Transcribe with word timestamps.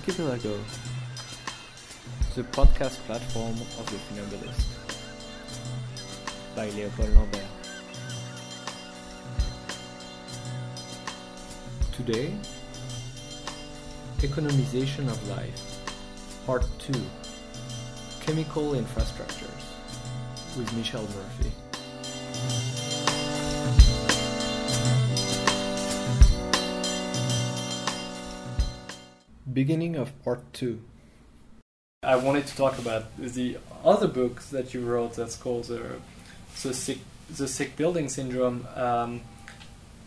Archipelago, 0.00 0.58
the 2.34 2.42
podcast 2.54 2.96
platform 3.04 3.52
of 3.52 3.84
the 3.90 3.98
Funambulist, 4.06 4.64
by 6.56 6.70
Leopold 6.70 7.10
Lambert. 7.14 7.44
Today, 11.92 12.32
Economization 14.20 15.06
of 15.06 15.28
Life, 15.28 15.82
Part 16.46 16.64
2 16.78 16.94
Chemical 18.20 18.72
Infrastructures, 18.72 19.64
with 20.56 20.74
Michelle 20.78 21.02
Murphy. 21.02 21.52
Beginning 29.52 29.96
of 29.96 30.22
Part 30.22 30.52
2 30.52 30.80
I 32.02 32.16
wanted 32.16 32.46
to 32.46 32.56
talk 32.56 32.78
about 32.78 33.14
the 33.18 33.58
other 33.84 34.08
book 34.08 34.42
that 34.44 34.72
you 34.72 34.80
wrote 34.80 35.16
that's 35.16 35.36
called 35.36 35.70
uh, 35.70 35.78
the 36.62 36.74
sick 36.74 36.98
the 37.28 37.46
sick 37.46 37.76
building 37.76 38.08
syndrome, 38.08 38.66
um, 38.74 39.20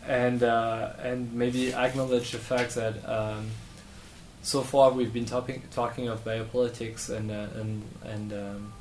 and 0.06 0.42
uh, 0.42 0.92
and 1.00 1.32
maybe 1.32 1.72
acknowledge 1.72 2.32
the 2.32 2.38
fact 2.38 2.74
that 2.74 3.08
um, 3.08 3.50
so 4.42 4.62
far 4.62 4.90
we've 4.90 5.12
been 5.12 5.24
talking 5.24 5.62
talking 5.70 6.08
of 6.08 6.24
biopolitics 6.24 7.10
and 7.10 7.30
uh, 7.30 7.46
and 7.60 7.82
and 8.04 8.32
um, 8.32 8.72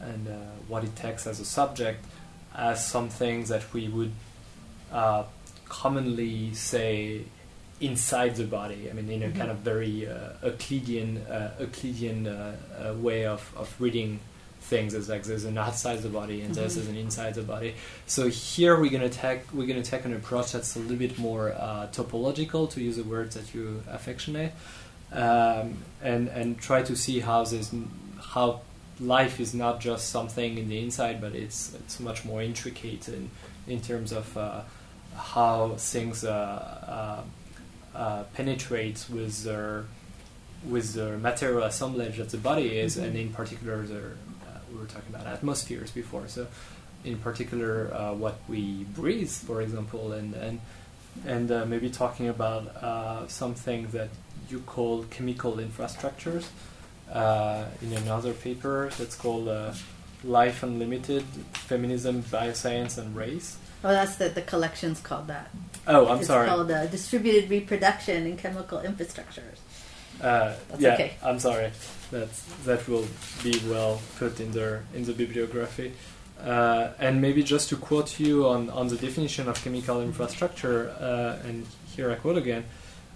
and 0.00 0.28
uh, 0.28 0.32
what 0.66 0.82
it 0.82 0.94
takes 0.96 1.26
as 1.26 1.38
a 1.40 1.44
subject 1.44 2.04
as 2.54 2.84
something 2.84 3.44
that 3.44 3.72
we 3.72 3.88
would 3.88 4.12
uh, 4.92 5.24
commonly 5.68 6.52
say 6.52 7.22
inside 7.80 8.36
the 8.36 8.44
body. 8.44 8.88
I 8.90 8.92
mean, 8.92 9.08
in 9.10 9.22
a 9.22 9.28
Mhm. 9.28 9.36
kind 9.38 9.50
of 9.50 9.58
very 9.58 10.06
uh, 10.06 10.32
Euclidean, 10.44 11.18
uh, 11.18 11.50
Euclidean 11.60 12.26
uh, 12.26 12.54
way 12.98 13.24
of, 13.26 13.40
of 13.56 13.74
reading 13.80 14.20
things. 14.62 14.92
It's 14.92 15.08
like 15.08 15.22
there's 15.22 15.44
an 15.46 15.56
outside 15.56 16.00
the 16.02 16.10
body 16.10 16.42
and 16.42 16.54
there's 16.54 16.76
Mhm. 16.76 16.90
an 16.90 16.96
inside 16.96 17.34
the 17.34 17.42
body. 17.42 17.74
So 18.06 18.28
here 18.28 18.78
we're 18.78 18.90
gonna 18.90 19.08
take 19.08 19.40
we're 19.54 19.66
gonna 19.66 19.82
take 19.82 20.04
an 20.04 20.14
approach 20.14 20.52
that's 20.52 20.76
a 20.76 20.78
little 20.78 20.96
bit 20.96 21.18
more 21.18 21.52
uh, 21.52 21.86
topological, 21.92 22.68
to 22.72 22.80
use 22.82 22.98
a 22.98 23.02
word 23.04 23.30
that 23.32 23.54
you 23.54 23.82
affectionate, 23.90 24.52
um, 25.12 25.78
and 26.02 26.28
and 26.28 26.58
try 26.60 26.82
to 26.82 26.94
see 26.94 27.20
how 27.20 27.44
this 27.44 27.70
how 28.34 28.60
life 29.00 29.40
is 29.40 29.54
not 29.54 29.80
just 29.80 30.10
something 30.10 30.58
in 30.58 30.68
the 30.68 30.78
inside, 30.78 31.20
but 31.22 31.34
it's 31.34 31.72
it's 31.74 31.98
much 31.98 32.24
more 32.26 32.42
intricate 32.42 33.08
in 33.08 33.30
in 33.66 33.80
terms 33.80 34.12
of 34.12 34.36
uh, 34.36 34.60
how 35.16 35.74
things. 35.78 36.22
Uh, 36.24 37.22
uh, 37.94 38.24
penetrates 38.34 39.08
with 39.08 39.44
their 39.44 39.84
with 40.68 40.92
the 40.92 41.16
material 41.16 41.62
assemblage 41.62 42.18
that 42.18 42.28
the 42.28 42.36
body 42.36 42.78
is, 42.78 42.96
Mhm. 42.96 43.04
and 43.04 43.16
in 43.16 43.30
particular, 43.32 43.82
the, 43.86 43.98
uh, 43.98 44.58
we 44.70 44.78
were 44.78 44.84
talking 44.86 45.08
about 45.14 45.26
atmospheres 45.26 45.90
before. 45.90 46.28
So, 46.28 46.48
in 47.02 47.16
particular, 47.18 47.90
uh, 47.94 48.12
what 48.12 48.36
we 48.46 48.84
breathe, 48.84 49.30
for 49.30 49.62
example, 49.62 50.12
and 50.12 50.34
and 50.34 50.60
and 51.26 51.50
uh, 51.50 51.64
maybe 51.66 51.88
talking 51.90 52.28
about 52.28 52.62
uh, 52.82 53.26
something 53.26 53.88
that 53.92 54.10
you 54.50 54.60
call 54.60 55.04
chemical 55.10 55.54
infrastructures 55.56 56.44
uh, 57.12 57.64
in 57.82 57.92
another 57.94 58.32
paper 58.32 58.90
that's 58.98 59.16
called 59.16 59.48
uh, 59.48 59.72
Life 60.22 60.62
Unlimited: 60.62 61.24
Feminism, 61.54 62.22
Bioscience, 62.22 62.98
and 62.98 63.16
Race. 63.16 63.56
Oh, 63.82 63.90
that's 63.90 64.16
the 64.16 64.28
the 64.28 64.42
collection's 64.42 65.00
called 65.00 65.28
that. 65.28 65.50
Oh, 65.86 66.08
I'm 66.08 66.18
it's 66.18 66.26
sorry. 66.26 66.46
It's 66.46 66.54
called 66.54 66.70
uh, 66.70 66.86
Distributed 66.86 67.50
Reproduction 67.50 68.26
in 68.26 68.36
Chemical 68.36 68.78
Infrastructures. 68.78 69.58
Uh, 70.20 70.54
That's 70.68 70.82
yeah, 70.82 70.94
okay. 70.94 71.12
I'm 71.22 71.38
sorry. 71.38 71.70
That 72.10 72.28
that 72.64 72.86
will 72.88 73.06
be 73.42 73.60
well 73.68 74.00
put 74.18 74.38
in 74.40 74.52
the 74.52 74.80
in 74.94 75.04
the 75.04 75.12
bibliography. 75.12 75.92
Uh, 76.42 76.92
and 76.98 77.20
maybe 77.20 77.42
just 77.42 77.68
to 77.68 77.76
quote 77.76 78.18
you 78.18 78.48
on, 78.48 78.70
on 78.70 78.88
the 78.88 78.96
definition 78.96 79.46
of 79.46 79.62
chemical 79.62 80.00
infrastructure, 80.00 80.88
uh, 80.98 81.46
and 81.46 81.66
here 81.94 82.10
I 82.10 82.14
quote 82.14 82.38
again. 82.38 82.64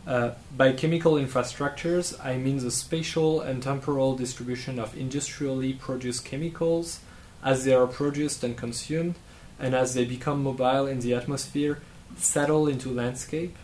Uh, 0.06 0.32
by 0.54 0.72
chemical 0.72 1.14
infrastructures, 1.14 2.22
I 2.22 2.36
mean 2.36 2.58
the 2.58 2.70
spatial 2.70 3.40
and 3.40 3.62
temporal 3.62 4.14
distribution 4.14 4.78
of 4.78 4.94
industrially 4.94 5.72
produced 5.72 6.26
chemicals 6.26 7.00
as 7.42 7.64
they 7.64 7.72
are 7.72 7.86
produced 7.86 8.44
and 8.44 8.54
consumed, 8.54 9.14
and 9.58 9.74
as 9.74 9.94
they 9.94 10.04
become 10.04 10.42
mobile 10.42 10.86
in 10.86 11.00
the 11.00 11.14
atmosphere, 11.14 11.80
settle 12.16 12.68
into 12.68 12.88
landscape, 12.90 13.56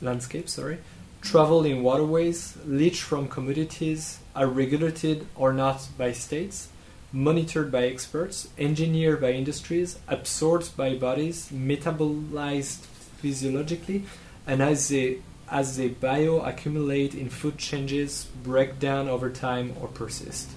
landscape, 0.00 0.48
sorry, 0.48 0.78
travel 1.20 1.64
in 1.64 1.82
waterways, 1.82 2.56
leach 2.66 3.02
from 3.02 3.28
commodities, 3.28 4.18
are 4.34 4.46
regulated 4.46 5.26
or 5.34 5.52
not 5.52 5.88
by 5.96 6.12
states, 6.12 6.68
monitored 7.12 7.72
by 7.72 7.86
experts, 7.86 8.48
engineered 8.58 9.20
by 9.20 9.32
industries, 9.32 9.98
absorbed 10.08 10.76
by 10.76 10.94
bodies, 10.94 11.50
metabolized 11.52 12.80
physiologically, 13.20 14.04
and 14.46 14.62
as 14.62 14.88
they 14.88 15.18
as 15.48 15.76
they 15.76 15.88
bioaccumulate 15.88 17.14
in 17.14 17.30
food 17.30 17.56
changes, 17.56 18.26
break 18.42 18.80
down 18.80 19.08
over 19.08 19.30
time, 19.30 19.72
or 19.80 19.86
persist. 19.86 20.48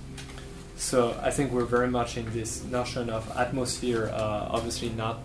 So 0.80 1.20
I 1.22 1.30
think 1.30 1.52
we're 1.52 1.66
very 1.66 1.90
much 1.90 2.16
in 2.16 2.32
this 2.32 2.64
notion 2.64 3.10
of 3.10 3.30
atmosphere, 3.38 4.10
uh, 4.14 4.48
obviously 4.50 4.88
not 4.90 5.20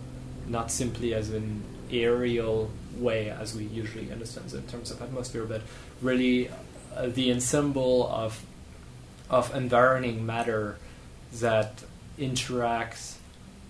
not 0.47 0.69
simply 0.69 1.13
as 1.13 1.29
an 1.29 1.63
aerial 1.89 2.69
way 2.97 3.29
as 3.29 3.55
we 3.55 3.63
usually 3.63 4.11
understand 4.11 4.53
it 4.53 4.57
in 4.57 4.67
terms 4.67 4.91
of 4.91 5.01
atmosphere, 5.01 5.45
but 5.45 5.61
really 6.01 6.49
uh, 6.93 7.07
the 7.07 7.31
ensemble 7.31 8.09
of 8.09 8.43
of 9.29 9.55
environing 9.55 10.25
matter 10.25 10.77
that 11.39 11.83
interacts 12.19 13.15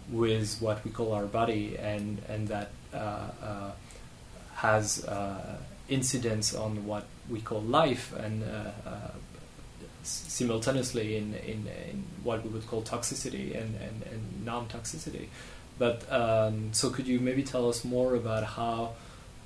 with 0.09 0.57
what 0.59 0.83
we 0.83 0.89
call 0.89 1.13
our 1.13 1.27
body 1.27 1.77
and 1.77 2.19
and 2.27 2.47
that 2.47 2.71
uh, 2.95 2.97
uh, 2.97 3.71
has 4.55 5.05
uh, 5.05 5.57
incidence 5.87 6.55
on 6.55 6.87
what 6.87 7.05
we 7.29 7.41
call 7.41 7.61
life 7.61 8.11
and 8.17 8.43
uh, 8.43 9.11
simultaneously 10.05 11.17
in, 11.17 11.33
in 11.35 11.67
in 11.67 12.05
what 12.23 12.43
we 12.43 12.49
would 12.49 12.67
call 12.67 12.81
toxicity 12.81 13.55
and, 13.59 13.75
and, 13.75 14.03
and 14.11 14.45
non-toxicity. 14.45 15.27
But 15.77 16.11
um, 16.11 16.69
so 16.73 16.89
could 16.89 17.07
you 17.07 17.19
maybe 17.19 17.43
tell 17.43 17.67
us 17.67 17.83
more 17.83 18.15
about 18.15 18.43
how 18.43 18.93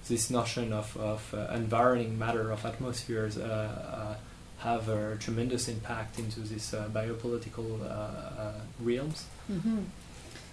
this 0.08 0.30
notion 0.30 0.74
of, 0.74 0.96
of 0.98 1.34
uh, 1.34 1.48
environing 1.54 2.18
matter 2.18 2.52
of 2.52 2.66
atmospheres 2.66 3.38
uh, 3.38 3.44
uh, 3.44 4.16
have 4.60 4.90
a 4.90 5.16
tremendous 5.18 5.68
impact 5.68 6.20
into 6.20 6.42
these 6.42 6.74
uh, 6.74 6.88
biopolitical 6.94 7.82
uh, 7.82 7.86
uh, 7.86 8.54
realms? 8.80 9.26
hmm 9.48 9.80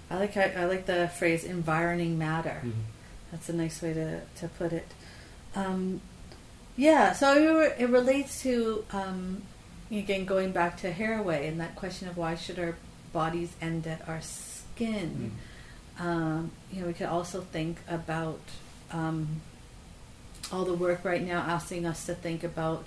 I 0.08 0.18
like 0.18 0.36
I, 0.36 0.52
I 0.56 0.64
like 0.66 0.86
the 0.86 1.08
phrase 1.08 1.44
"environing 1.44 2.16
matter." 2.16 2.62
That's 3.32 3.48
a 3.48 3.52
nice 3.52 3.82
way 3.82 3.92
to, 3.92 4.20
to 4.36 4.48
put 4.48 4.72
it. 4.72 4.86
Um, 5.56 6.00
yeah, 6.76 7.12
so 7.12 7.60
it, 7.60 7.74
it 7.78 7.88
relates 7.88 8.42
to 8.42 8.84
um, 8.92 9.42
again 9.90 10.24
going 10.24 10.52
back 10.52 10.76
to 10.78 10.92
Haraway 10.92 11.48
and 11.48 11.60
that 11.60 11.76
question 11.76 12.08
of 12.08 12.16
why 12.16 12.34
should 12.34 12.58
our 12.58 12.76
bodies 13.12 13.54
end 13.60 13.86
at 13.86 14.06
our 14.08 14.20
skin. 14.20 15.32
Um, 15.98 16.50
you 16.72 16.80
know, 16.80 16.86
we 16.88 16.92
could 16.92 17.06
also 17.06 17.40
think 17.40 17.78
about 17.88 18.40
um, 18.92 19.40
all 20.52 20.64
the 20.64 20.74
work 20.74 21.04
right 21.04 21.24
now 21.24 21.40
asking 21.40 21.86
us 21.86 22.04
to 22.06 22.14
think 22.14 22.44
about 22.44 22.86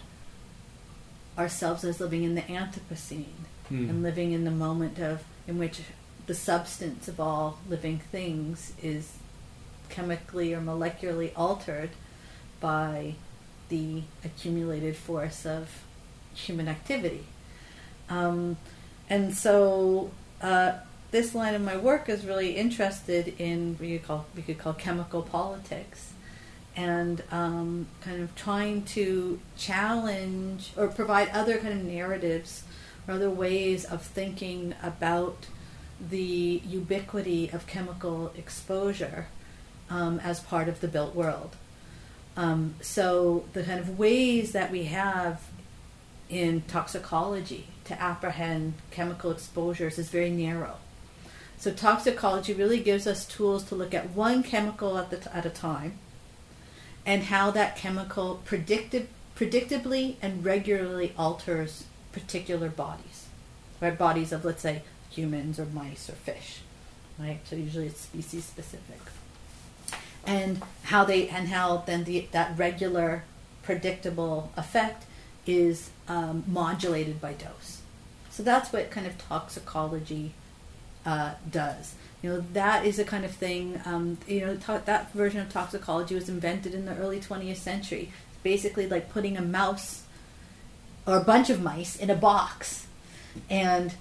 ourselves 1.38 1.84
as 1.84 2.00
living 2.00 2.24
in 2.24 2.36
the 2.36 2.42
Anthropocene 2.44 3.26
Mm. 3.72 3.88
and 3.88 4.02
living 4.02 4.32
in 4.32 4.46
the 4.46 4.52
moment 4.52 4.98
of 4.98 5.24
in 5.48 5.60
which 5.60 5.82
the 6.26 6.34
substance 6.34 7.08
of 7.08 7.20
all 7.20 7.60
living 7.70 8.00
things 8.00 8.74
is 8.82 9.18
chemically 9.90 10.56
or 10.56 10.60
molecularly 10.60 11.32
altered 11.36 11.92
by 12.60 13.14
the 13.70 14.02
accumulated 14.26 14.96
force 14.96 15.46
of 15.46 15.84
human 16.46 16.68
activity. 16.68 17.26
Um, 18.10 18.58
and 19.10 19.36
so 19.36 20.12
uh, 20.42 20.74
this 21.12 21.34
line 21.34 21.56
of 21.56 21.62
my 21.62 21.78
work 21.78 22.10
is 22.10 22.26
really 22.26 22.56
interested 22.56 23.34
in 23.40 23.76
what 23.78 23.88
you 23.88 24.00
call 24.00 24.26
we 24.36 24.42
could 24.42 24.58
call 24.58 24.74
chemical 24.74 25.22
politics, 25.22 26.14
and 26.76 27.24
um, 27.32 27.88
kind 28.02 28.22
of 28.22 28.36
trying 28.36 28.84
to 28.84 29.40
challenge 29.58 30.72
or 30.78 30.88
provide 30.88 31.30
other 31.30 31.58
kind 31.58 31.74
of 31.74 31.84
narratives 31.84 32.64
or 33.08 33.16
other 33.16 33.30
ways 33.30 33.86
of 33.86 34.02
thinking 34.02 34.74
about 34.82 35.48
the 36.10 36.62
ubiquity 36.66 37.50
of 37.52 37.68
chemical 37.68 38.32
exposure 38.38 39.28
um, 39.90 40.20
as 40.24 40.40
part 40.40 40.70
of 40.70 40.80
the 40.80 40.88
built 40.88 41.14
world. 41.16 41.56
Um, 42.38 42.76
so 42.82 43.44
the 43.54 43.64
kind 43.64 43.80
of 43.80 44.00
ways 44.00 44.54
that 44.54 44.72
we 44.72 44.86
have 44.86 45.42
in 46.30 46.62
toxicology 46.62 47.68
to 47.86 48.00
apprehend 48.00 48.74
chemical 48.92 49.32
exposures 49.32 49.98
is 49.98 50.10
very 50.10 50.30
narrow. 50.30 50.76
So 51.58 51.72
toxicology 51.72 52.54
really 52.54 52.80
gives 52.80 53.06
us 53.08 53.26
tools 53.26 53.64
to 53.66 53.76
look 53.76 53.94
at 53.94 54.12
one 54.12 54.44
chemical 54.44 54.98
at 54.98 55.10
the 55.10 55.36
at 55.36 55.46
a 55.46 55.50
time, 55.50 55.94
and 57.06 57.24
how 57.24 57.52
that 57.52 57.76
chemical 57.76 58.42
predicted 58.46 59.08
predictably 59.36 60.16
and 60.22 60.46
regularly 60.46 61.14
alters 61.18 61.86
particular 62.12 62.70
bodies, 62.70 63.28
right? 63.82 63.98
Bodies 63.98 64.32
of, 64.32 64.46
let's 64.46 64.62
say, 64.62 64.84
humans 65.10 65.60
or 65.60 65.66
mice 65.66 66.10
or 66.10 66.14
fish, 66.14 66.60
right? 67.18 67.40
So 67.46 67.56
usually 67.56 67.88
it's 67.88 68.02
species 68.02 68.46
specific. 68.46 69.00
And 70.26 70.62
how 70.84 71.06
they 71.06 71.28
and 71.30 71.48
how 71.48 71.78
then 71.78 72.04
the, 72.04 72.28
that 72.32 72.58
regular, 72.58 73.24
predictable 73.64 74.52
effect 74.56 75.06
is 75.50 75.90
um, 76.08 76.44
modulated 76.48 77.20
by 77.20 77.34
dose. 77.34 77.82
So 78.30 78.44
that's 78.44 78.72
what 78.72 78.92
kind 78.92 79.08
of 79.08 79.18
toxicology 79.18 80.34
uh, 81.06 81.34
does. 81.50 81.96
You 82.22 82.30
know, 82.30 82.44
that 82.54 82.86
is 82.86 83.00
a 83.00 83.04
kind 83.04 83.26
of 83.26 83.32
thing. 83.32 83.82
Um, 83.86 84.20
you 84.28 84.42
know, 84.42 84.56
to- 84.56 84.84
that 84.86 85.12
version 85.14 85.42
of 85.42 85.50
toxicology 85.50 86.14
was 86.14 86.30
invented 86.30 86.74
in 86.74 86.86
the 86.86 86.96
early 86.98 87.20
20th 87.20 87.58
century. 87.58 88.12
It's 88.32 88.44
basically 88.44 88.88
like 88.88 89.10
putting 89.10 89.38
a 89.38 89.42
mouse 89.42 90.04
or 91.08 91.18
a 91.18 91.24
bunch 91.24 91.50
of 91.50 91.62
mice 91.62 91.96
in 91.96 92.10
a 92.10 92.16
box 92.16 92.86
and 93.50 93.96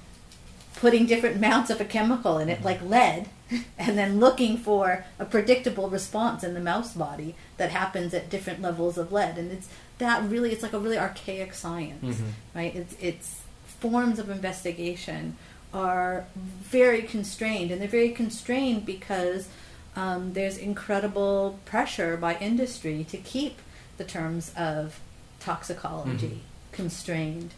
putting 0.76 1.06
different 1.06 1.36
amounts 1.36 1.70
of 1.70 1.80
a 1.80 1.84
chemical 1.84 2.38
in 2.38 2.48
it, 2.48 2.62
like 2.62 2.82
lead, 2.82 3.28
and 3.78 3.96
then 3.96 4.20
looking 4.20 4.58
for 4.58 5.06
a 5.18 5.24
predictable 5.24 5.88
response 5.88 6.44
in 6.44 6.52
the 6.52 6.60
mouse 6.60 6.92
body 6.92 7.34
that 7.56 7.70
happens 7.70 8.12
at 8.12 8.28
different 8.28 8.60
levels 8.60 8.98
of 8.98 9.10
lead. 9.10 9.38
And 9.38 9.50
it's 9.50 9.68
that 9.98 10.28
really, 10.30 10.52
it's 10.52 10.62
like 10.62 10.72
a 10.72 10.78
really 10.78 10.98
archaic 10.98 11.54
science, 11.54 12.16
Mhm. 12.18 12.30
right? 12.54 12.74
It's 12.74 12.94
it's 13.00 13.40
forms 13.80 14.18
of 14.18 14.30
investigation 14.30 15.36
are 15.72 16.24
very 16.62 17.02
constrained, 17.02 17.70
and 17.70 17.80
they're 17.80 17.88
very 17.88 18.10
constrained 18.10 18.86
because 18.86 19.48
um, 19.96 20.32
there's 20.32 20.56
incredible 20.56 21.58
pressure 21.64 22.16
by 22.16 22.36
industry 22.38 23.04
to 23.10 23.16
keep 23.16 23.58
the 23.96 24.04
terms 24.04 24.52
of 24.56 25.00
toxicology 25.40 26.40
constrained. 26.72 27.52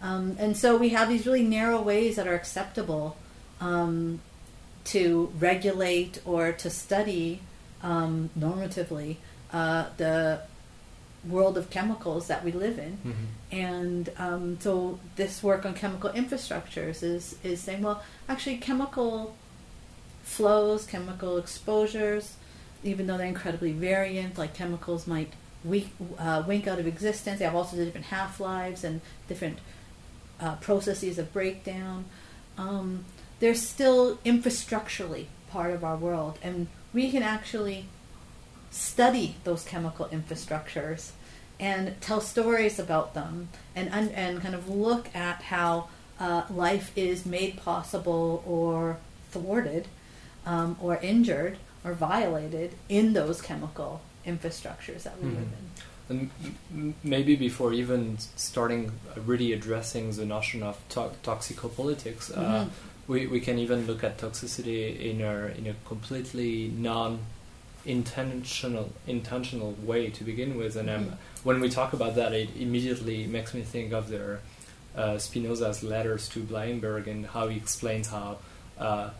Um, 0.00 0.36
and 0.38 0.56
so 0.56 0.76
we 0.76 0.90
have 0.90 1.08
these 1.08 1.26
really 1.26 1.42
narrow 1.42 1.80
ways 1.82 2.16
that 2.16 2.26
are 2.26 2.34
acceptable 2.34 3.16
um, 3.60 4.20
to 4.84 5.32
regulate 5.38 6.20
or 6.24 6.52
to 6.52 6.70
study 6.70 7.40
um, 7.82 8.30
normatively 8.38 9.16
uh, 9.52 9.86
the 9.96 10.40
world 11.24 11.58
of 11.58 11.70
chemicals 11.70 12.28
that 12.28 12.44
we 12.44 12.52
live 12.52 12.78
in. 12.78 12.98
Mhm. 13.04 13.56
And 13.56 14.10
um, 14.18 14.58
so 14.60 14.98
this 15.16 15.42
work 15.42 15.64
on 15.66 15.74
chemical 15.74 16.10
infrastructures 16.10 17.02
is, 17.02 17.36
is 17.42 17.60
saying, 17.60 17.82
well, 17.82 18.02
actually, 18.28 18.58
chemical 18.58 19.34
flows, 20.22 20.86
chemical 20.86 21.38
exposures, 21.38 22.34
even 22.84 23.06
though 23.06 23.16
they're 23.16 23.26
incredibly 23.26 23.72
variant, 23.72 24.38
like 24.38 24.54
chemicals 24.54 25.06
might 25.06 25.32
weak, 25.64 25.88
uh, 26.18 26.42
wink 26.46 26.66
out 26.66 26.78
of 26.78 26.86
existence, 26.86 27.38
they 27.38 27.44
have 27.44 27.54
all 27.54 27.64
sorts 27.64 27.78
of 27.78 27.86
different 27.86 28.06
half 28.06 28.38
lives 28.40 28.84
and 28.84 29.00
different 29.28 29.58
uh, 30.40 30.56
processes 30.56 31.18
of 31.18 31.32
breakdown. 31.32 32.04
Um, 32.58 33.04
they're 33.40 33.54
still 33.54 34.16
infrastructurally 34.24 35.26
part 35.50 35.72
of 35.72 35.84
our 35.84 35.96
world, 35.96 36.38
and 36.42 36.68
we 36.92 37.10
can 37.10 37.22
actually 37.22 37.86
study 38.76 39.36
those 39.44 39.64
chemical 39.64 40.06
infrastructures 40.06 41.10
and 41.58 41.98
tell 42.02 42.20
stories 42.20 42.78
about 42.78 43.14
them 43.14 43.48
and 43.74 43.88
and 43.92 44.42
kind 44.42 44.54
of 44.54 44.68
look 44.68 45.08
at 45.14 45.42
how 45.42 45.88
uh, 46.20 46.42
life 46.50 46.92
is 46.96 47.24
made 47.24 47.56
possible 47.56 48.42
or 48.46 48.98
thwarted 49.30 49.86
um, 50.44 50.76
or 50.80 50.96
injured 51.02 51.56
or 51.84 51.92
violated 51.94 52.70
in 52.88 53.12
those 53.14 53.40
chemical 53.40 54.00
infrastructures 54.26 55.02
that 55.04 55.14
we 55.20 55.28
live 55.28 55.48
Mhm. 55.48 55.58
in. 55.58 55.64
And 56.08 56.94
maybe 57.02 57.34
before 57.36 57.72
even 57.72 58.16
starting 58.36 58.82
uh, 59.16 59.20
really 59.22 59.52
addressing 59.52 60.12
the 60.12 60.24
notion 60.24 60.62
of 60.62 60.76
to- 60.90 61.12
toxicopolitics, 61.24 62.30
uh, 62.36 62.64
Mhm. 62.64 62.70
we, 63.08 63.26
we 63.26 63.40
can 63.40 63.58
even 63.58 63.86
look 63.86 64.04
at 64.04 64.18
toxicity 64.18 64.80
in 65.10 65.20
a 65.20 65.34
in 65.58 65.66
a 65.66 65.74
completely 65.92 66.70
non 66.92 67.18
intentional 67.86 68.92
intentional 69.06 69.72
way 69.82 70.10
to 70.10 70.24
begin 70.24 70.56
with. 70.56 70.76
And 70.76 70.90
um, 70.90 71.12
when 71.44 71.60
we 71.60 71.70
talk 71.70 71.92
about 71.92 72.16
that, 72.16 72.32
it 72.32 72.50
immediately 72.58 73.26
makes 73.26 73.54
me 73.54 73.62
think 73.62 73.92
of 73.92 74.08
their 74.08 74.40
uh, 74.96 75.18
Spinoza's 75.18 75.82
letters 75.82 76.28
to 76.30 76.40
Blyenbergh 76.40 77.06
and 77.06 77.26
how 77.26 77.48
he 77.48 77.56
explains 77.56 78.08
how. 78.08 78.38
Uh, 78.78 79.10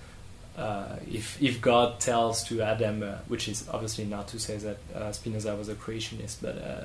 uh, 0.56 0.96
if 1.10 1.40
if 1.42 1.60
God 1.60 2.00
tells 2.00 2.42
to 2.44 2.62
Adam, 2.62 3.02
uh, 3.02 3.16
which 3.28 3.46
is 3.46 3.68
obviously 3.70 4.06
not 4.06 4.28
to 4.28 4.38
say 4.38 4.56
that 4.56 4.78
uh, 4.94 5.12
Spinoza 5.12 5.54
was 5.54 5.68
a 5.68 5.74
creationist, 5.74 6.38
but 6.40 6.56
uh, 6.56 6.84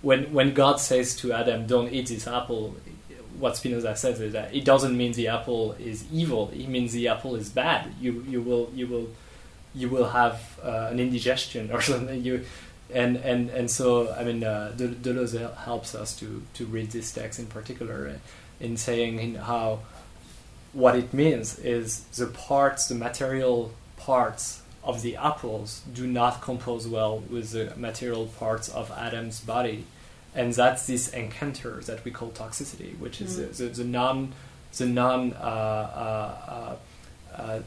when 0.00 0.32
when 0.32 0.54
God 0.54 0.78
says 0.78 1.16
to 1.16 1.32
Adam, 1.32 1.66
"Don't 1.66 1.92
eat 1.92 2.06
this 2.06 2.28
apple," 2.28 2.76
what 3.36 3.56
Spinoza 3.56 3.96
says 3.96 4.20
is 4.20 4.32
that 4.32 4.54
it 4.54 4.64
doesn't 4.64 4.96
mean 4.96 5.12
the 5.12 5.26
apple 5.26 5.72
is 5.72 6.04
evil. 6.12 6.50
It 6.54 6.68
means 6.68 6.92
the 6.92 7.08
apple 7.08 7.34
is 7.34 7.48
bad. 7.48 7.92
You 8.00 8.24
you 8.28 8.40
will 8.42 8.70
you 8.72 8.86
will 8.86 9.08
you 9.80 9.88
will 9.94 10.08
have 10.20 10.36
uh, 10.62 10.88
an 10.92 10.98
indigestion 11.00 11.70
or 11.74 11.80
something. 11.90 12.22
You 12.28 12.44
and 13.02 13.16
and 13.16 13.50
and 13.58 13.70
so 13.78 13.86
I 14.20 14.24
mean 14.28 14.40
uh, 14.44 14.72
De- 14.76 14.98
Deleuze 15.04 15.38
helps 15.70 15.94
us 15.94 16.10
to 16.20 16.26
to 16.54 16.62
read 16.76 16.88
this 16.90 17.12
text 17.12 17.38
in 17.38 17.46
particular 17.46 17.98
uh, 18.14 18.18
in 18.64 18.76
saying 18.76 19.18
in 19.18 19.34
how 19.50 19.80
what 20.72 20.94
it 20.96 21.12
means 21.14 21.58
is 21.58 22.00
the 22.20 22.26
parts, 22.26 22.88
the 22.88 22.94
material 22.94 23.72
parts 23.96 24.62
of 24.84 25.02
the 25.02 25.16
apples 25.16 25.82
do 25.92 26.06
not 26.06 26.40
compose 26.40 26.86
well 26.86 27.18
with 27.30 27.50
the 27.52 27.72
material 27.76 28.26
parts 28.38 28.68
of 28.68 28.90
Adam's 28.92 29.40
body. 29.40 29.84
And 30.34 30.52
that's 30.52 30.86
this 30.86 31.08
encounter 31.08 31.80
that 31.86 32.04
we 32.04 32.10
call 32.10 32.30
toxicity, 32.30 32.96
which 32.98 33.20
is 33.20 33.30
Mm. 33.38 33.56
the, 33.56 33.64
the, 33.64 33.68
the 33.82 33.84
non, 33.84 34.32
the 34.76 34.86
non, 34.86 35.32
uh, 35.32 36.76
uh, 37.36 37.60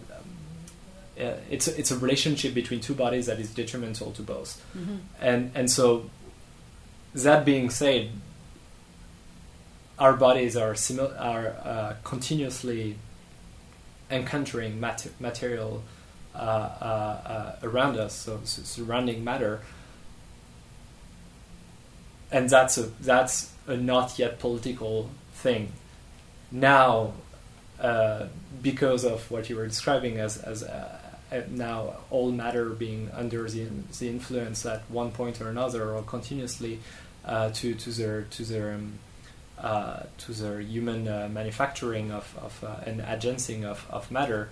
uh, 1.21 1.35
it's 1.49 1.67
a, 1.67 1.77
it's 1.79 1.91
a 1.91 1.97
relationship 1.97 2.53
between 2.53 2.79
two 2.79 2.93
bodies 2.93 3.25
that 3.27 3.39
is 3.39 3.53
detrimental 3.53 4.11
to 4.11 4.21
both. 4.23 4.63
Mm-hmm. 4.77 4.95
And 5.19 5.51
and 5.55 5.69
so 5.69 6.09
that 7.13 7.45
being 7.45 7.69
said, 7.69 8.09
our 9.99 10.13
bodies 10.13 10.57
are 10.57 10.73
simil- 10.73 11.19
are 11.19 11.55
uh, 11.63 11.95
continuously 12.03 12.95
encountering 14.09 14.79
mat- 14.79 15.07
material 15.19 15.83
uh, 16.33 16.37
uh, 16.37 16.83
uh, 16.83 17.55
around 17.63 17.97
us, 17.97 18.13
so 18.13 18.39
s- 18.43 18.61
surrounding 18.63 19.23
matter, 19.23 19.61
and 22.31 22.49
that's 22.49 22.77
a 22.77 22.83
that's 23.01 23.53
a 23.67 23.77
not 23.77 24.17
yet 24.17 24.39
political 24.39 25.09
thing. 25.33 25.71
Now, 26.51 27.13
uh, 27.79 28.27
because 28.61 29.05
of 29.05 29.29
what 29.31 29.49
you 29.49 29.55
were 29.55 29.67
describing 29.67 30.17
as 30.19 30.37
as 30.37 30.63
uh, 30.63 30.97
now 31.49 31.95
all 32.09 32.31
matter 32.31 32.69
being 32.69 33.09
under 33.13 33.49
the 33.49 33.67
the 33.99 34.09
influence 34.09 34.65
at 34.65 34.81
one 34.89 35.11
point 35.11 35.41
or 35.41 35.49
another 35.49 35.91
or 35.91 36.01
continuously 36.03 36.79
uh, 37.25 37.49
to 37.51 37.73
to 37.75 37.91
their 37.91 38.23
to 38.23 38.43
their 38.43 38.73
um, 38.73 38.99
uh, 39.61 40.03
to 40.17 40.33
their 40.33 40.59
human 40.59 41.07
uh, 41.07 41.29
manufacturing 41.31 42.11
of, 42.11 42.35
of 42.41 42.63
uh, 42.63 42.89
and 42.89 42.99
agencing 43.01 43.63
of, 43.63 43.85
of 43.91 44.09
matter, 44.09 44.49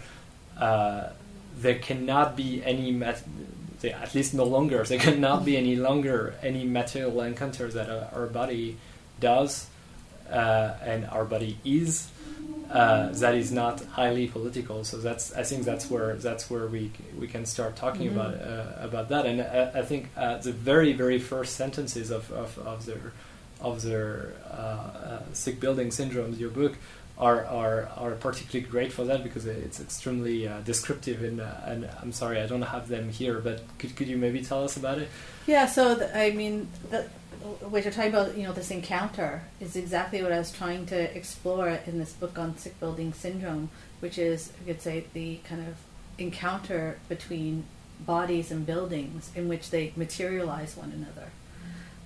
uh, 0.59 1.07
there 1.57 1.79
cannot 1.79 2.35
be 2.35 2.63
any 2.63 2.91
mat- 2.91 3.23
they, 3.81 3.91
at 3.91 4.13
least 4.13 4.33
no 4.33 4.43
longer 4.43 4.83
there 4.83 4.99
cannot 4.99 5.43
be 5.45 5.57
any 5.57 5.75
longer 5.75 6.35
any 6.43 6.63
material 6.63 7.21
encounters 7.21 7.73
that 7.73 7.89
our, 7.89 8.07
our 8.13 8.27
body 8.27 8.77
does 9.19 9.67
uh, 10.29 10.73
and 10.83 11.05
our 11.05 11.25
body 11.25 11.57
is 11.65 12.09
uh, 12.71 13.09
that 13.13 13.35
is 13.35 13.51
not 13.51 13.83
highly 13.85 14.27
political. 14.27 14.83
So 14.83 14.97
that's 14.97 15.33
I 15.35 15.43
think 15.43 15.65
that's 15.65 15.89
where 15.89 16.15
that's 16.15 16.49
where 16.49 16.67
we 16.67 16.91
we 17.17 17.27
can 17.27 17.45
start 17.45 17.75
talking 17.75 18.07
Mhm. 18.09 18.13
about 18.13 18.33
uh, 18.35 18.85
about 18.87 19.09
that. 19.09 19.25
And 19.25 19.41
I, 19.41 19.79
I 19.79 19.83
think 19.83 20.09
uh, 20.15 20.37
the 20.37 20.51
very 20.51 20.93
very 20.93 21.19
first 21.19 21.55
sentences 21.55 22.11
of 22.11 22.31
of, 22.31 22.57
of 22.59 22.85
their 22.85 23.13
of 23.61 23.81
their 23.81 24.33
uh, 24.51 24.53
uh, 24.53 25.21
sick 25.33 25.59
building 25.59 25.89
syndromes, 25.89 26.39
your 26.39 26.49
book, 26.51 26.77
are, 27.17 27.45
are 27.45 27.89
are 27.97 28.11
particularly 28.11 28.69
great 28.69 28.93
for 28.93 29.03
that 29.03 29.23
because 29.23 29.45
it's 29.45 29.79
extremely 29.81 30.47
uh, 30.47 30.61
descriptive. 30.61 31.23
And 31.23 31.41
uh, 31.41 31.51
and 31.65 31.89
I'm 32.01 32.11
sorry 32.11 32.39
I 32.39 32.47
don't 32.47 32.61
have 32.61 32.87
them 32.87 33.09
here, 33.09 33.39
but 33.39 33.63
could 33.79 33.95
could 33.95 34.07
you 34.07 34.17
maybe 34.17 34.41
tell 34.41 34.63
us 34.63 34.77
about 34.77 34.99
it? 34.99 35.09
Yeah, 35.47 35.65
so 35.65 35.95
the, 35.95 36.15
I 36.15 36.31
mean, 36.31 36.67
the, 36.91 37.05
what 37.39 37.83
you're 37.83 37.93
talking 37.93 38.09
about, 38.09 38.37
you 38.37 38.43
know, 38.43 38.53
this 38.53 38.71
encounter 38.71 39.43
is 39.59 39.75
exactly 39.75 40.21
what 40.21 40.31
I 40.31 40.39
was 40.39 40.51
trying 40.51 40.85
to 40.87 41.15
explore 41.15 41.69
in 41.85 41.97
this 41.97 42.13
book 42.13 42.37
on 42.37 42.57
sick 42.57 42.79
building 42.79 43.13
syndrome, 43.13 43.69
which 44.01 44.17
is, 44.17 44.51
you 44.59 44.73
could 44.73 44.81
say, 44.81 45.05
the 45.13 45.37
kind 45.45 45.65
of 45.67 45.75
encounter 46.17 46.99
between 47.07 47.63
bodies 48.05 48.51
and 48.51 48.65
buildings 48.65 49.31
in 49.35 49.47
which 49.47 49.69
they 49.69 49.93
materialize 49.95 50.75
one 50.75 50.91
another. 50.91 51.31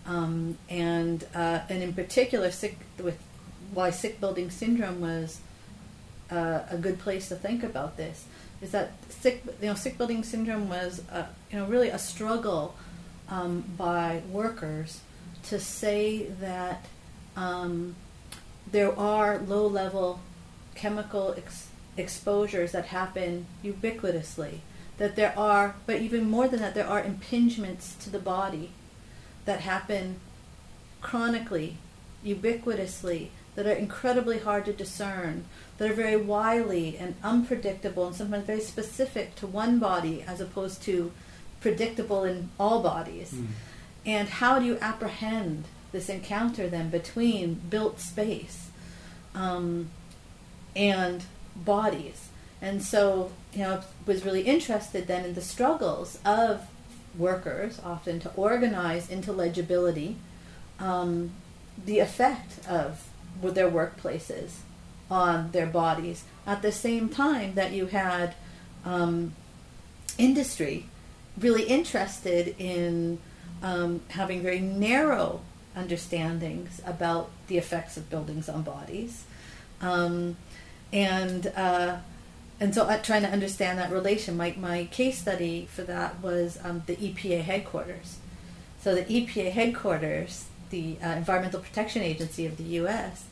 Um, 0.05 0.57
and 0.69 1.25
uh, 1.33 1.61
and 1.69 1.81
in 1.81 1.93
particular, 1.93 2.51
sick 2.51 2.77
with 3.01 3.17
why 3.73 3.89
sick 3.89 4.19
building 4.19 4.49
syndrome 4.49 4.99
was 4.99 5.39
uh, 6.29 6.61
a 6.69 6.77
good 6.77 6.99
place 6.99 7.29
to 7.29 7.35
think 7.35 7.63
about 7.63 7.97
this 7.97 8.25
is 8.61 8.71
that 8.71 8.91
sick 9.09 9.43
you 9.61 9.67
know 9.67 9.75
sick 9.75 9.97
building 9.97 10.23
syndrome 10.23 10.69
was 10.69 11.01
uh, 11.11 11.25
you 11.51 11.57
know 11.57 11.65
really 11.65 11.89
a 11.89 11.99
struggle 11.99 12.75
um, 13.29 13.63
by 13.77 14.21
workers 14.29 15.01
to 15.43 15.59
say 15.59 16.23
that 16.39 16.85
um, 17.35 17.95
there 18.71 18.97
are 18.97 19.39
low 19.39 19.67
level 19.67 20.21
chemical 20.75 21.33
ex- 21.37 21.67
exposures 21.97 22.71
that 22.71 22.85
happen 22.85 23.45
ubiquitously. 23.63 24.59
That 24.97 25.15
there 25.15 25.37
are, 25.37 25.75
but 25.85 26.01
even 26.01 26.29
more 26.29 26.47
than 26.47 26.59
that, 26.59 26.75
there 26.75 26.87
are 26.87 27.01
impingements 27.01 27.97
to 28.03 28.09
the 28.09 28.19
body 28.19 28.71
that 29.45 29.61
happen 29.61 30.19
chronically, 31.01 31.77
ubiquitously, 32.23 33.29
that 33.55 33.67
are 33.67 33.71
incredibly 33.71 34.39
hard 34.39 34.65
to 34.65 34.73
discern, 34.73 35.45
that 35.77 35.91
are 35.91 35.93
very 35.93 36.17
wily 36.17 36.97
and 36.97 37.15
unpredictable, 37.23 38.07
and 38.07 38.15
sometimes 38.15 38.45
very 38.45 38.61
specific 38.61 39.35
to 39.35 39.45
one 39.45 39.79
body 39.79 40.23
as 40.25 40.41
opposed 40.41 40.81
to 40.83 41.11
predictable 41.59 42.23
in 42.23 42.49
all 42.59 42.81
bodies. 42.81 43.33
Mm. 43.33 43.47
And 44.05 44.27
how 44.27 44.59
do 44.59 44.65
you 44.65 44.77
apprehend 44.81 45.65
this 45.91 46.09
encounter 46.09 46.67
then 46.67 46.89
between 46.89 47.55
built 47.69 47.99
space 47.99 48.69
um, 49.33 49.89
and 50.75 51.23
bodies? 51.55 52.29
And 52.61 52.81
so, 52.81 53.31
you 53.53 53.59
know, 53.59 53.81
was 54.05 54.25
really 54.25 54.43
interested 54.43 55.07
then 55.07 55.25
in 55.25 55.33
the 55.33 55.41
struggles 55.41 56.19
of 56.25 56.65
workers, 57.17 57.79
often 57.83 58.19
to 58.21 58.31
organize 58.35 59.09
into 59.09 59.31
legibility 59.31 60.17
um, 60.79 61.31
the 61.85 61.99
effect 61.99 62.65
of 62.67 63.07
their 63.41 63.69
workplaces 63.69 64.59
on 65.09 65.51
their 65.51 65.65
bodies. 65.65 66.23
At 66.45 66.61
the 66.61 66.71
same 66.71 67.09
time 67.09 67.55
that 67.55 67.71
you 67.71 67.87
had 67.87 68.35
um, 68.85 69.33
industry 70.17 70.85
really 71.37 71.63
interested 71.63 72.55
in 72.57 73.19
um, 73.63 74.01
having 74.09 74.41
very 74.41 74.59
narrow 74.59 75.41
understandings 75.75 76.81
about 76.85 77.31
the 77.47 77.57
effects 77.57 77.97
of 77.97 78.09
buildings 78.09 78.47
on 78.47 78.61
bodies, 78.61 79.23
um, 79.81 80.37
and 80.91 81.47
uh, 81.55 81.97
and 82.59 82.75
so 82.75 82.83
uh, 82.83 83.01
trying 83.01 83.23
to 83.23 83.29
understand 83.29 83.79
that 83.79 83.91
relation. 83.91 84.37
My 84.37 84.53
my 84.59 84.85
case 84.91 85.19
study 85.19 85.67
for 85.71 85.81
that 85.83 86.21
was 86.21 86.59
um, 86.63 86.83
the 86.85 86.97
EPA 86.97 87.41
headquarters. 87.41 88.17
So 88.81 88.93
the 88.93 89.03
EPA 89.03 89.53
headquarters, 89.53 90.45
the 90.69 90.97
uh, 91.01 91.11
Environmental 91.11 91.61
Protection 91.61 92.01
Agency 92.01 92.45
of 92.45 92.57
the 92.57 92.63
U.S. 92.63 93.25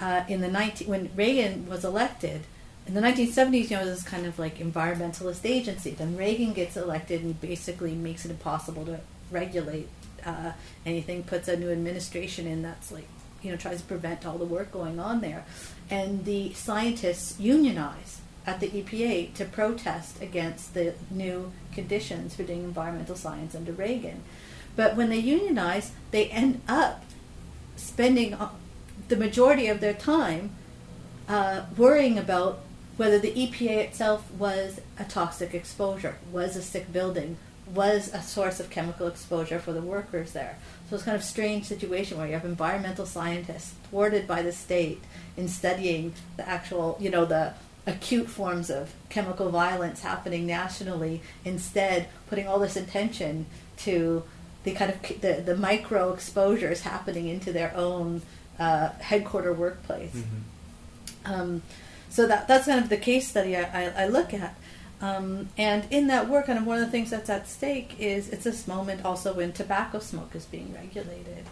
Uh, 0.00 0.24
in 0.28 0.40
the 0.40 0.48
19, 0.48 0.88
when 0.88 1.10
Reagan 1.14 1.68
was 1.68 1.84
elected, 1.84 2.42
in 2.86 2.94
the 2.94 3.02
1970s, 3.02 3.70
you 3.70 3.76
know, 3.76 3.82
it 3.82 3.86
was 3.86 3.98
this 3.98 4.02
kind 4.02 4.24
of 4.24 4.38
like 4.38 4.58
environmentalist 4.58 5.44
agency. 5.44 5.90
Then 5.90 6.16
Reagan 6.16 6.54
gets 6.54 6.74
elected 6.74 7.22
and 7.22 7.38
basically 7.38 7.94
makes 7.94 8.24
it 8.24 8.30
impossible 8.30 8.86
to 8.86 9.00
regulate 9.30 9.88
uh, 10.24 10.52
anything, 10.84 11.22
puts 11.22 11.48
a 11.48 11.56
new 11.56 11.70
administration 11.70 12.46
in 12.46 12.62
that's 12.62 12.90
like, 12.90 13.08
you 13.42 13.50
know, 13.50 13.56
tries 13.56 13.80
to 13.80 13.86
prevent 13.86 14.26
all 14.26 14.38
the 14.38 14.44
work 14.44 14.72
going 14.72 14.98
on 14.98 15.20
there. 15.20 15.44
And 15.90 16.24
the 16.24 16.52
scientists 16.54 17.38
unionize 17.38 18.20
at 18.46 18.60
the 18.60 18.68
EPA 18.68 19.34
to 19.34 19.44
protest 19.44 20.20
against 20.22 20.74
the 20.74 20.94
new 21.10 21.52
conditions 21.72 22.34
for 22.34 22.42
doing 22.42 22.64
environmental 22.64 23.16
science 23.16 23.54
under 23.54 23.72
Reagan. 23.72 24.22
But 24.74 24.96
when 24.96 25.10
they 25.10 25.18
unionize, 25.18 25.92
they 26.10 26.26
end 26.26 26.62
up 26.68 27.04
spending 27.76 28.34
uh, 28.34 28.50
the 29.08 29.16
majority 29.16 29.68
of 29.68 29.80
their 29.80 29.94
time 29.94 30.50
uh, 31.28 31.62
worrying 31.76 32.18
about 32.18 32.60
whether 32.96 33.18
the 33.18 33.32
EPA 33.32 33.76
itself 33.78 34.30
was 34.32 34.80
a 34.98 35.04
toxic 35.04 35.54
exposure, 35.54 36.16
was 36.32 36.56
a 36.56 36.62
sick 36.62 36.92
building, 36.92 37.36
was 37.74 38.12
a 38.14 38.22
source 38.22 38.60
of 38.60 38.70
chemical 38.70 39.06
exposure 39.06 39.58
for 39.58 39.72
the 39.72 39.82
workers 39.82 40.32
there. 40.32 40.58
So 40.88 40.96
it's 40.96 41.04
kind 41.04 41.16
of 41.16 41.22
strange 41.22 41.66
situation 41.66 42.16
where 42.16 42.26
you 42.26 42.32
have 42.32 42.44
environmental 42.44 43.06
scientists 43.06 43.74
thwarted 43.90 44.26
by 44.26 44.42
the 44.42 44.52
state 44.52 45.02
in 45.36 45.48
studying 45.48 46.14
the 46.36 46.48
actual, 46.48 46.96
you 47.00 47.10
know, 47.10 47.24
the 47.24 47.52
acute 47.86 48.28
forms 48.28 48.70
of 48.70 48.94
chemical 49.08 49.50
violence 49.50 50.02
happening 50.02 50.46
nationally, 50.46 51.22
instead 51.44 52.08
putting 52.28 52.46
all 52.46 52.58
this 52.58 52.76
attention 52.76 53.46
to 53.78 54.22
the 54.64 54.72
kind 54.72 54.92
of 54.92 55.20
the, 55.20 55.42
the 55.44 55.56
micro 55.56 56.12
exposures 56.12 56.82
happening 56.82 57.28
into 57.28 57.52
their 57.52 57.74
own 57.76 58.22
uh, 58.58 58.88
headquarter 59.00 59.52
workplace. 59.52 60.14
Mm-hmm. 60.14 61.32
Um, 61.32 61.62
so 62.10 62.26
that 62.26 62.48
that's 62.48 62.66
kind 62.66 62.80
of 62.80 62.88
the 62.88 62.96
case 62.96 63.28
study 63.28 63.56
I, 63.56 63.62
I, 63.62 64.04
I 64.04 64.06
look 64.06 64.32
at. 64.32 64.54
Um, 65.00 65.48
and 65.56 65.86
in 65.90 66.08
that 66.08 66.28
work, 66.28 66.46
kind 66.46 66.58
of 66.58 66.66
one 66.66 66.78
of 66.78 66.84
the 66.84 66.90
things 66.90 67.10
that's 67.10 67.30
at 67.30 67.48
stake 67.48 67.96
is 68.00 68.28
it's 68.30 68.44
this 68.44 68.66
moment 68.66 69.04
also 69.04 69.32
when 69.32 69.52
tobacco 69.52 70.00
smoke 70.00 70.34
is 70.34 70.44
being 70.44 70.74
regulated. 70.74 71.44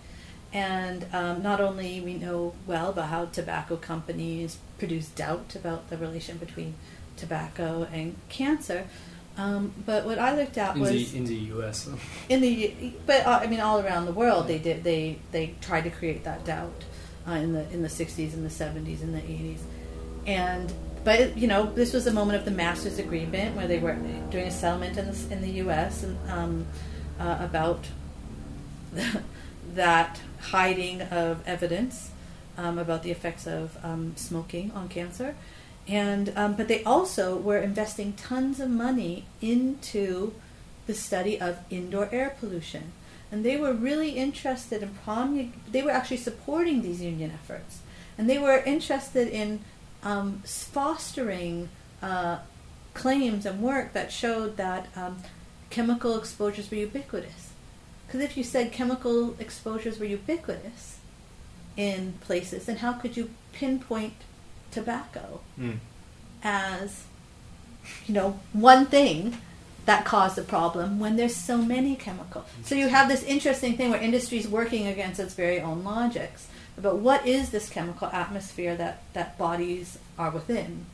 And 0.53 1.07
um, 1.13 1.43
not 1.43 1.61
only 1.61 2.01
we 2.01 2.15
know 2.15 2.55
well 2.67 2.91
about 2.91 3.09
how 3.09 3.27
tobacco 3.27 3.77
companies 3.77 4.59
produce 4.79 5.09
doubt 5.09 5.55
about 5.55 5.91
the 5.91 5.97
relation 5.97 6.39
between 6.39 6.75
tobacco 7.17 7.87
and 7.93 8.17
cancer, 8.29 8.87
um, 9.39 9.73
but 9.85 10.07
what 10.07 10.19
I 10.19 10.35
looked 10.35 10.57
at 10.57 10.77
in 10.77 10.81
was 10.81 10.91
the 10.91 11.19
in 11.19 11.25
the 11.25 11.35
U.S. 11.35 11.89
in 12.29 12.41
the 12.41 12.93
but 13.05 13.27
uh, 13.27 13.41
I 13.43 13.47
mean 13.47 13.61
all 13.61 13.81
around 13.81 14.07
the 14.07 14.13
world 14.13 14.49
they 14.49 14.59
did 14.59 14.83
they 14.83 15.19
they 15.31 15.55
tried 15.61 15.83
to 15.83 15.91
create 15.91 16.25
that 16.25 16.45
doubt 16.45 16.85
uh, 17.29 17.33
in 17.33 17.53
the 17.53 17.71
in 17.71 17.83
the 17.83 17.89
60s 17.89 18.33
and 18.33 18.45
the 18.45 18.49
70s 18.49 19.03
and 19.03 19.15
the 19.15 19.21
80s 19.21 19.59
and 20.27 20.73
but 21.07 21.39
you 21.39 21.47
know 21.47 21.67
this 21.73 21.93
was 21.93 22.09
a 22.09 22.13
moment 22.13 22.37
of 22.37 22.45
the 22.45 22.51
Masters 22.51 22.99
Agreement 22.99 23.55
where 23.55 23.69
they 23.69 23.79
were 23.79 23.95
doing 24.29 24.49
a 24.49 24.51
settlement 24.51 24.99
in 24.99 25.07
the 25.07 25.33
in 25.33 25.41
the 25.41 25.51
U.S. 25.63 26.03
and 26.03 26.19
um, 26.29 26.67
uh, 27.21 27.39
about 27.41 27.87
that 29.75 30.21
hiding 30.41 31.03
of 31.03 31.47
evidence 31.47 32.11
um, 32.59 32.77
about 32.77 33.05
the 33.05 33.13
effects 33.13 33.47
of 33.47 33.79
um, 33.85 34.15
smoking 34.17 34.73
on 34.73 34.89
cancer 34.89 35.37
and 35.87 36.33
um, 36.35 36.55
but 36.55 36.67
they 36.67 36.83
also 36.83 37.37
were 37.37 37.59
investing 37.59 38.13
tons 38.15 38.59
of 38.59 38.69
money 38.69 39.27
into 39.41 40.35
the 40.89 40.95
study 40.95 41.41
of 41.41 41.61
indoor 41.71 42.09
air 42.11 42.35
pollution 42.41 42.91
and 43.31 43.45
they 43.45 43.57
were 43.57 43.73
really 43.73 44.11
interested 44.11 44.83
in 44.83 44.91
promulg- 45.07 45.53
they 45.71 45.83
were 45.83 45.93
actually 45.93 46.17
supporting 46.17 46.83
these 46.83 47.01
union 47.01 47.31
efforts 47.31 47.79
and 48.19 48.29
they 48.29 48.39
were 48.39 48.59
interested 48.65 49.29
in 49.29 49.61
um, 50.07 50.27
fostering 50.45 51.69
uh, 52.03 52.39
claims 52.95 53.45
and 53.45 53.61
work 53.61 53.93
that 53.93 54.13
showed 54.13 54.57
that 54.57 54.87
um, 54.95 55.15
chemical 55.71 56.17
exposures 56.17 56.71
were 56.71 56.77
ubiquitous 56.89 57.51
because 58.07 58.21
if 58.21 58.37
you 58.37 58.45
said 58.45 58.71
chemical 58.73 59.35
exposures 59.41 59.99
were 59.99 60.07
ubiquitous 60.07 60.99
in 61.77 62.15
places 62.21 62.67
then 62.67 62.77
how 62.77 62.93
could 62.93 63.17
you 63.17 63.29
pinpoint 63.53 64.15
tobacco 64.71 65.41
Mm. 65.59 65.79
as 66.43 67.05
you 68.07 68.15
know 68.15 68.39
one 68.53 68.87
thing 68.87 69.37
that 69.87 70.05
caused 70.05 70.37
the 70.37 70.43
problem 70.43 70.99
when 70.99 71.15
there's 71.17 71.37
so 71.37 71.59
many 71.59 71.95
chemicals. 71.95 72.45
So 72.65 72.75
you 72.75 72.89
have 72.89 73.07
this 73.09 73.23
interesting 73.23 73.77
thing 73.77 73.91
where 73.91 74.01
industry 74.01 74.39
is 74.39 74.49
working 74.49 74.89
against 74.89 75.21
its 75.21 75.35
very 75.35 75.61
own 75.61 75.85
logics 75.85 76.49
about 76.79 76.99
what 76.99 77.27
is 77.27 77.51
this 77.51 77.69
chemical 77.69 78.09
atmosphere 78.09 78.77
that 78.77 79.03
that 79.13 79.39
bodies 79.39 79.99
are 80.19 80.31
within. 80.31 80.87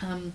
Um, 0.00 0.32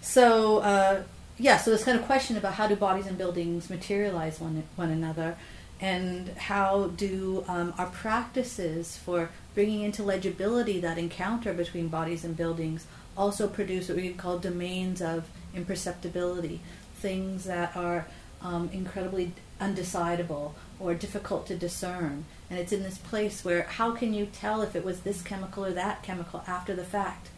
so 0.00 0.58
uh, 0.58 1.02
yeah, 1.38 1.58
so 1.58 1.70
this 1.70 1.84
kind 1.84 1.98
of 1.98 2.04
question 2.06 2.36
about 2.36 2.54
how 2.54 2.66
do 2.66 2.76
bodies 2.76 3.06
and 3.06 3.16
buildings 3.16 3.70
materialize 3.70 4.40
one 4.40 4.62
one 4.76 4.90
another, 4.90 5.36
and 5.80 6.28
how 6.36 6.88
do 6.96 7.44
um, 7.48 7.74
our 7.78 7.86
practices 7.86 8.96
for 8.96 9.30
bringing 9.54 9.82
into 9.82 10.02
legibility 10.02 10.80
that 10.80 10.98
encounter 10.98 11.52
between 11.52 11.88
bodies 11.88 12.24
and 12.24 12.36
buildings 12.36 12.86
also 13.16 13.48
produce 13.48 13.88
what 13.88 13.96
we 13.96 14.10
call 14.10 14.38
domains 14.38 15.02
of 15.02 15.28
imperceptibility, 15.54 16.60
things 16.94 17.44
that 17.44 17.76
are 17.76 18.06
um, 18.40 18.70
incredibly 18.72 19.32
undecidable 19.60 20.52
or 20.80 20.94
difficult 20.94 21.46
to 21.46 21.56
discern. 21.56 22.24
And 22.50 22.58
it's 22.58 22.72
in 22.72 22.82
this 22.82 22.98
place 22.98 23.44
where 23.44 23.62
how 23.64 23.92
can 23.94 24.14
you 24.14 24.26
tell 24.26 24.62
if 24.62 24.74
it 24.76 24.84
was 24.84 25.00
this 25.00 25.22
chemical 25.22 25.64
or 25.64 25.72
that 25.72 26.02
chemical 26.02 26.42
after 26.46 26.74
the 26.74 26.84
fact? 26.84 27.28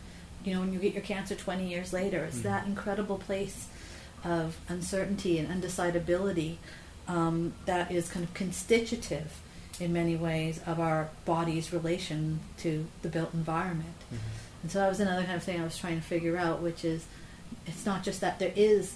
You 0.45 0.55
know, 0.55 0.61
when 0.61 0.73
you 0.73 0.79
get 0.79 0.95
your 0.95 1.03
cancer 1.03 1.35
20 1.35 1.69
years 1.69 1.93
later, 1.93 2.25
it's 2.25 2.39
Mhm. 2.39 2.43
that 2.45 2.67
incredible 2.67 3.19
place 3.19 3.67
of 4.25 4.57
uncertainty 4.69 5.39
and 5.39 5.49
undecidability 5.63 6.57
um, 7.09 7.55
that 7.67 7.91
is 7.91 8.09
kind 8.09 8.25
of 8.25 8.33
constitutive 8.35 9.41
in 9.81 9.93
many 9.93 10.15
ways 10.15 10.61
of 10.67 10.79
our 10.79 11.09
body's 11.25 11.73
relation 11.73 12.39
to 12.59 12.87
the 13.03 13.09
built 13.09 13.35
environment. 13.35 13.95
And 14.63 14.71
so 14.71 14.79
that 14.79 14.89
was 14.89 15.01
another 15.01 15.25
kind 15.25 15.37
of 15.37 15.43
thing 15.43 15.61
I 15.61 15.65
was 15.65 15.77
trying 15.77 15.97
to 15.97 16.07
figure 16.07 16.37
out, 16.37 16.63
which 16.63 16.85
is 16.85 17.07
it's 17.67 17.85
not 17.85 18.05
just 18.05 18.21
that 18.21 18.39
there 18.39 18.53
is 18.55 18.95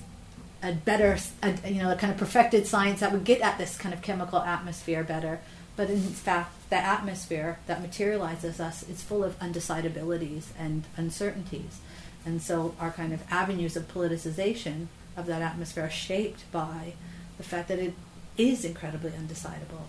a 0.64 0.73
better, 0.73 1.18
a, 1.42 1.71
you 1.71 1.83
know, 1.83 1.92
a 1.92 1.97
kind 1.97 2.11
of 2.11 2.18
perfected 2.18 2.66
science 2.66 3.00
that 3.00 3.12
would 3.12 3.25
get 3.25 3.40
at 3.42 3.59
this 3.59 3.76
kind 3.76 3.94
of 3.94 4.00
chemical 4.00 4.38
atmosphere 4.40 5.04
better, 5.04 5.40
but 5.76 5.90
in 5.90 6.00
fact, 6.00 6.71
the 6.71 6.76
atmosphere 6.76 7.59
that 7.66 7.83
materializes 7.83 8.59
us 8.61 8.83
is 8.88 9.02
full 9.02 9.23
of 9.23 9.38
undecidabilities 9.40 10.47
and 10.59 10.85
uncertainties. 10.97 11.80
And 12.25 12.40
so 12.40 12.75
our 12.80 12.90
kind 12.90 13.12
of 13.12 13.23
avenues 13.30 13.76
of 13.76 13.92
politicization 13.92 14.87
of 15.16 15.26
that 15.26 15.42
atmosphere 15.42 15.85
are 15.85 15.90
shaped 15.90 16.50
by 16.50 16.94
the 17.37 17.42
fact 17.42 17.68
that 17.68 17.78
it 17.78 17.92
is 18.38 18.64
incredibly 18.64 19.11
undecidable. 19.11 19.88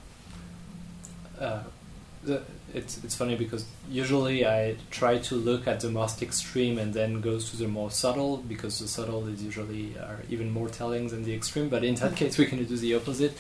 uh, 1.40 1.64
it's 2.74 3.04
it's 3.04 3.16
funny 3.16 3.36
because 3.36 3.66
usually 3.90 4.46
I 4.46 4.76
try 4.92 5.18
to 5.30 5.36
look 5.36 5.68
at 5.68 5.80
the 5.80 5.90
most 5.90 6.22
extreme 6.22 6.78
and 6.78 6.94
then 6.94 7.22
goes 7.22 7.50
to 7.52 7.58
the 7.58 7.68
more 7.68 7.92
subtle 7.92 8.38
because 8.38 8.80
the 8.80 8.88
subtle 8.88 9.28
is 9.28 9.42
usually 9.44 9.96
are 9.98 10.22
even 10.30 10.52
more 10.52 10.70
telling 10.70 11.08
than 11.08 11.24
the 11.24 11.34
extreme. 11.34 11.70
But 11.70 11.84
in 11.84 11.96
that 11.96 12.12
Mm-hmm. 12.12 12.16
case, 12.26 12.38
we're 12.38 12.50
going 12.50 12.64
to 12.64 12.70
do 12.70 12.78
the 12.78 12.96
opposite 12.96 13.34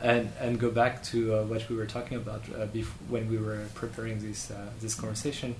and 0.00 0.30
and 0.40 0.58
go 0.58 0.70
back 0.70 1.02
to 1.04 1.18
uh, 1.34 1.42
what 1.44 1.68
we 1.68 1.76
were 1.76 1.86
talking 1.86 2.16
about 2.18 2.42
uh, 2.54 2.66
bef- 2.66 2.96
when 3.08 3.28
we 3.30 3.38
were 3.38 3.64
preparing 3.74 4.18
this 4.20 4.50
uh, 4.50 4.56
this 4.80 4.94
conversation, 4.94 5.54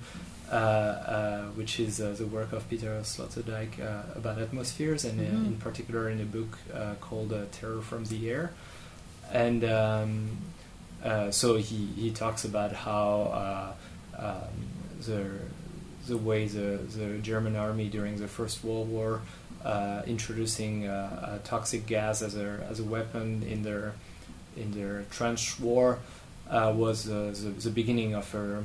uh, 0.51 0.55
uh, 0.55 1.43
which 1.59 1.79
is 1.79 1.99
uh, 2.01 2.13
the 2.17 2.25
work 2.27 2.51
of 2.53 2.67
Peter 2.69 2.99
Sloterdijk 3.03 3.79
uh, 3.79 4.03
about 4.19 4.37
atmospheres, 4.39 5.05
and 5.05 5.19
Mhm. 5.19 5.45
in 5.47 5.55
particular 5.57 6.09
in 6.09 6.19
a 6.21 6.25
book 6.37 6.51
uh, 6.73 6.95
called 7.01 7.31
uh, 7.33 7.45
"Terror 7.51 7.81
from 7.81 8.05
the 8.05 8.29
Air," 8.29 8.51
and. 9.31 9.63
Um, 9.63 10.29
uh, 11.03 11.31
so 11.31 11.57
he, 11.57 11.87
he 11.97 12.11
talks 12.11 12.45
about 12.45 12.71
how 12.71 13.75
uh, 14.17 14.23
um, 14.25 14.67
the 15.01 15.29
the 16.07 16.17
way 16.17 16.47
the, 16.47 16.79
the 16.97 17.17
German 17.19 17.55
army 17.55 17.87
during 17.87 18.17
the 18.17 18.27
First 18.27 18.63
World 18.63 18.89
War 18.89 19.21
uh, 19.63 20.01
introducing 20.05 20.89
toxic 21.43 21.85
gas 21.85 22.21
as 22.21 22.35
a 22.35 22.65
as 22.69 22.79
a 22.79 22.83
weapon 22.83 23.43
in 23.43 23.63
their 23.63 23.93
in 24.57 24.71
their 24.71 25.03
trench 25.09 25.59
war 25.59 25.99
was 26.49 27.05
the, 27.05 27.31
the 27.59 27.69
beginning 27.69 28.15
of 28.15 28.33
a 28.35 28.63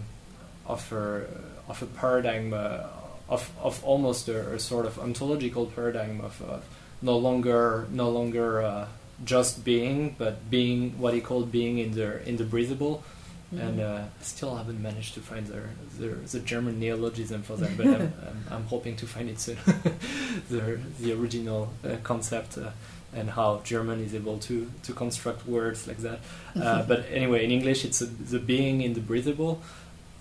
of 0.66 0.92
a 0.92 1.26
of 1.68 1.82
a 1.82 1.86
paradigm 1.86 2.52
of 2.52 3.50
of 3.62 3.84
almost 3.84 4.28
a, 4.28 4.54
a 4.54 4.58
sort 4.58 4.86
of 4.86 4.98
ontological 4.98 5.66
paradigm 5.66 6.20
of 6.20 6.62
no 7.02 7.16
longer 7.16 7.86
no 7.90 8.10
longer 8.10 8.62
uh, 8.62 8.86
just 9.24 9.64
being, 9.64 10.16
but 10.18 10.50
being 10.50 10.98
what 10.98 11.14
he 11.14 11.20
called 11.20 11.50
being 11.50 11.78
in 11.78 11.92
the 11.92 12.26
in 12.28 12.36
the 12.36 12.44
breathable. 12.44 13.02
And 13.50 13.80
uh, 13.80 14.02
I 14.20 14.22
still 14.22 14.56
haven't 14.56 14.82
managed 14.82 15.14
to 15.14 15.20
find 15.20 15.46
the, 15.46 15.62
the, 15.98 16.08
the 16.08 16.40
German 16.40 16.78
neologism 16.78 17.42
for 17.42 17.56
that, 17.56 17.78
but 17.78 17.86
I'm, 17.86 17.94
I'm, 18.02 18.44
I'm 18.50 18.64
hoping 18.64 18.94
to 18.96 19.06
find 19.06 19.30
it 19.30 19.40
soon. 19.40 19.56
the 20.50 20.78
the 21.00 21.14
original 21.14 21.72
uh, 21.82 21.96
concept 22.02 22.58
uh, 22.58 22.72
and 23.14 23.30
how 23.30 23.60
German 23.64 24.04
is 24.04 24.14
able 24.14 24.38
to, 24.38 24.70
to 24.82 24.92
construct 24.92 25.46
words 25.46 25.86
like 25.86 25.98
that. 25.98 26.20
Uh, 26.54 26.82
but 26.82 27.06
anyway, 27.10 27.44
in 27.44 27.50
English, 27.50 27.84
it's 27.84 28.00
a, 28.02 28.06
the 28.06 28.38
being 28.38 28.82
in 28.82 28.92
the 28.92 29.00
breathable, 29.00 29.62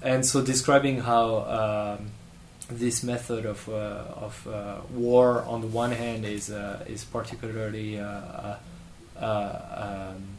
and 0.02 0.26
so 0.26 0.42
describing 0.42 1.02
how 1.02 1.98
um, 2.00 2.12
this 2.70 3.04
method 3.04 3.46
of 3.46 3.68
uh, 3.70 4.06
of 4.16 4.48
uh, 4.48 4.78
war 4.94 5.44
on 5.44 5.62
the 5.62 5.68
one 5.68 5.92
hand 5.92 6.26
is 6.26 6.50
uh, 6.50 6.84
is 6.88 7.04
particularly 7.04 8.00
uh, 8.00 8.06
uh, 8.06 8.58
um, 9.20 10.38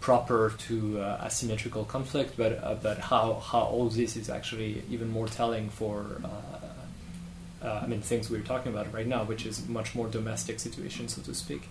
proper 0.00 0.52
to 0.58 1.00
uh, 1.00 1.24
asymmetrical 1.24 1.84
conflict, 1.84 2.36
but 2.36 2.62
uh, 2.62 2.74
but 2.74 2.98
how 2.98 3.34
how 3.34 3.62
all 3.62 3.88
this 3.88 4.16
is 4.16 4.28
actually 4.28 4.82
even 4.90 5.10
more 5.10 5.26
telling 5.26 5.70
for. 5.70 6.20
Uh, 6.24 7.66
uh, 7.66 7.80
I 7.82 7.86
mean, 7.86 8.02
things 8.02 8.28
we're 8.28 8.42
talking 8.42 8.70
about 8.70 8.92
right 8.92 9.06
now, 9.06 9.24
which 9.24 9.46
is 9.46 9.66
much 9.66 9.94
more 9.94 10.06
domestic 10.06 10.60
situation, 10.60 11.08
so 11.08 11.22
to 11.22 11.34
speak. 11.34 11.70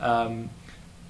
Um, 0.00 0.50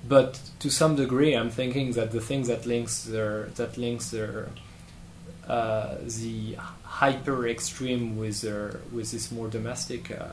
but 0.07 0.39
to 0.59 0.69
some 0.69 0.97
degree, 0.97 1.33
I'm 1.33 1.49
thinking 1.49 1.93
that 1.93 2.13
the 2.13 2.21
things 2.21 2.49
that 2.49 2.67
links 2.67 3.05
their 3.05 3.47
that 3.57 3.79
links 3.79 4.11
their 4.11 4.51
uh, 5.49 5.97
the 6.05 6.57
hyper 6.85 7.49
extreme 7.49 8.17
with 8.19 8.43
their 8.43 8.81
with 8.93 9.11
this 9.11 9.33
more 9.33 9.49
domestic 9.49 10.11
uh, 10.11 10.27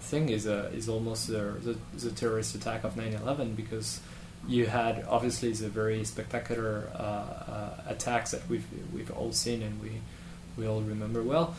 thing 0.00 0.28
is 0.28 0.46
uh, 0.46 0.70
is 0.72 0.88
almost 0.88 1.26
the, 1.26 1.54
the 1.62 1.76
the 1.98 2.10
terrorist 2.12 2.54
attack 2.54 2.84
of 2.84 2.94
9/11 2.94 3.56
because 3.56 4.00
you 4.46 4.66
had 4.66 5.04
obviously 5.08 5.52
the 5.52 5.68
very 5.68 6.04
spectacular 6.04 6.88
uh, 6.94 6.98
uh, 6.98 7.70
attacks 7.88 8.30
that 8.30 8.48
we've 8.48 8.66
we've 8.94 9.10
all 9.10 9.32
seen 9.32 9.62
and 9.62 9.80
we 9.82 10.00
we 10.56 10.66
all 10.66 10.80
remember 10.80 11.22
well. 11.22 11.54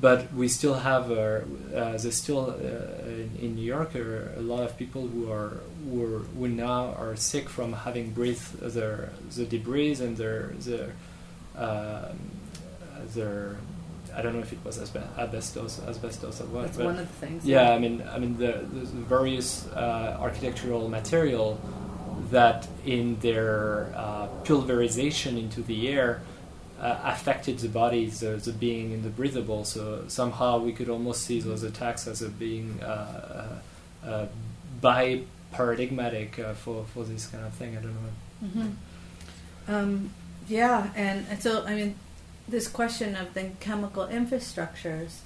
But 0.00 0.32
we 0.32 0.48
still 0.48 0.74
have, 0.74 1.10
uh, 1.10 1.14
uh, 1.14 1.98
there's 1.98 2.14
still 2.14 2.50
uh, 2.50 3.10
in, 3.44 3.54
New 3.54 3.64
York 3.64 3.94
a 3.94 4.40
lot 4.40 4.62
of 4.62 4.78
people 4.78 5.06
who 5.06 5.30
are 5.30 5.60
who, 5.84 6.02
are, 6.04 6.18
who 6.20 6.48
now 6.48 6.94
are 6.94 7.16
sick 7.16 7.50
from 7.50 7.72
having 7.72 8.10
breathed 8.12 8.60
the 8.60 9.44
debris 9.44 10.00
and 10.00 10.16
their 10.16 10.54
their 10.58 10.94
um, 11.56 12.18
their 13.14 13.56
I 14.14 14.22
don't 14.22 14.34
know 14.34 14.40
if 14.40 14.52
it 14.52 14.58
was 14.64 14.78
asbe- 14.78 15.06
asbestos 15.18 15.80
asbestos 15.86 16.40
or 16.40 16.44
what. 16.46 16.62
That's 16.66 16.78
one 16.78 16.98
of 16.98 17.06
the 17.06 17.26
things. 17.26 17.46
yeah, 17.46 17.70
I 17.72 17.78
mean, 17.78 18.02
I 18.12 18.18
mean 18.18 18.36
the, 18.38 18.52
the 18.72 18.84
various 19.16 19.66
uh, 19.68 20.16
architectural 20.20 20.88
material 20.88 21.60
that, 22.30 22.66
in 22.84 23.18
their 23.20 23.92
uh, 23.94 24.26
pulverization 24.44 25.36
into 25.38 25.62
the 25.62 25.88
air, 25.88 26.22
uh, 26.80 26.98
affected 27.04 27.58
the 27.60 27.68
bodies, 27.68 28.22
uh, 28.24 28.38
the 28.42 28.52
being 28.52 28.92
in 28.92 29.02
the 29.02 29.10
breathable. 29.10 29.64
So 29.64 30.04
somehow 30.08 30.58
we 30.58 30.72
could 30.72 30.88
almost 30.88 31.22
see 31.22 31.38
those 31.40 31.62
attacks 31.62 32.06
as 32.08 32.20
a 32.22 32.28
being 32.28 32.80
uh, 32.82 33.60
uh, 34.04 34.26
bi 34.80 35.22
paradigmatic 35.52 36.38
uh, 36.38 36.54
for 36.54 36.84
for 36.92 37.04
this 37.04 37.26
kind 37.26 37.44
of 37.44 37.52
thing. 37.54 37.76
I 37.76 37.80
don't 37.80 37.94
know. 37.94 38.48
hmm 38.48 38.70
Um, 39.72 40.10
yeah, 40.48 40.90
and, 40.96 41.26
and 41.30 41.40
so 41.42 41.64
I 41.64 41.74
mean, 41.74 41.94
this 42.50 42.68
question 42.68 43.14
of 43.14 43.34
the 43.34 43.50
chemical 43.60 44.06
infrastructures. 44.06 45.18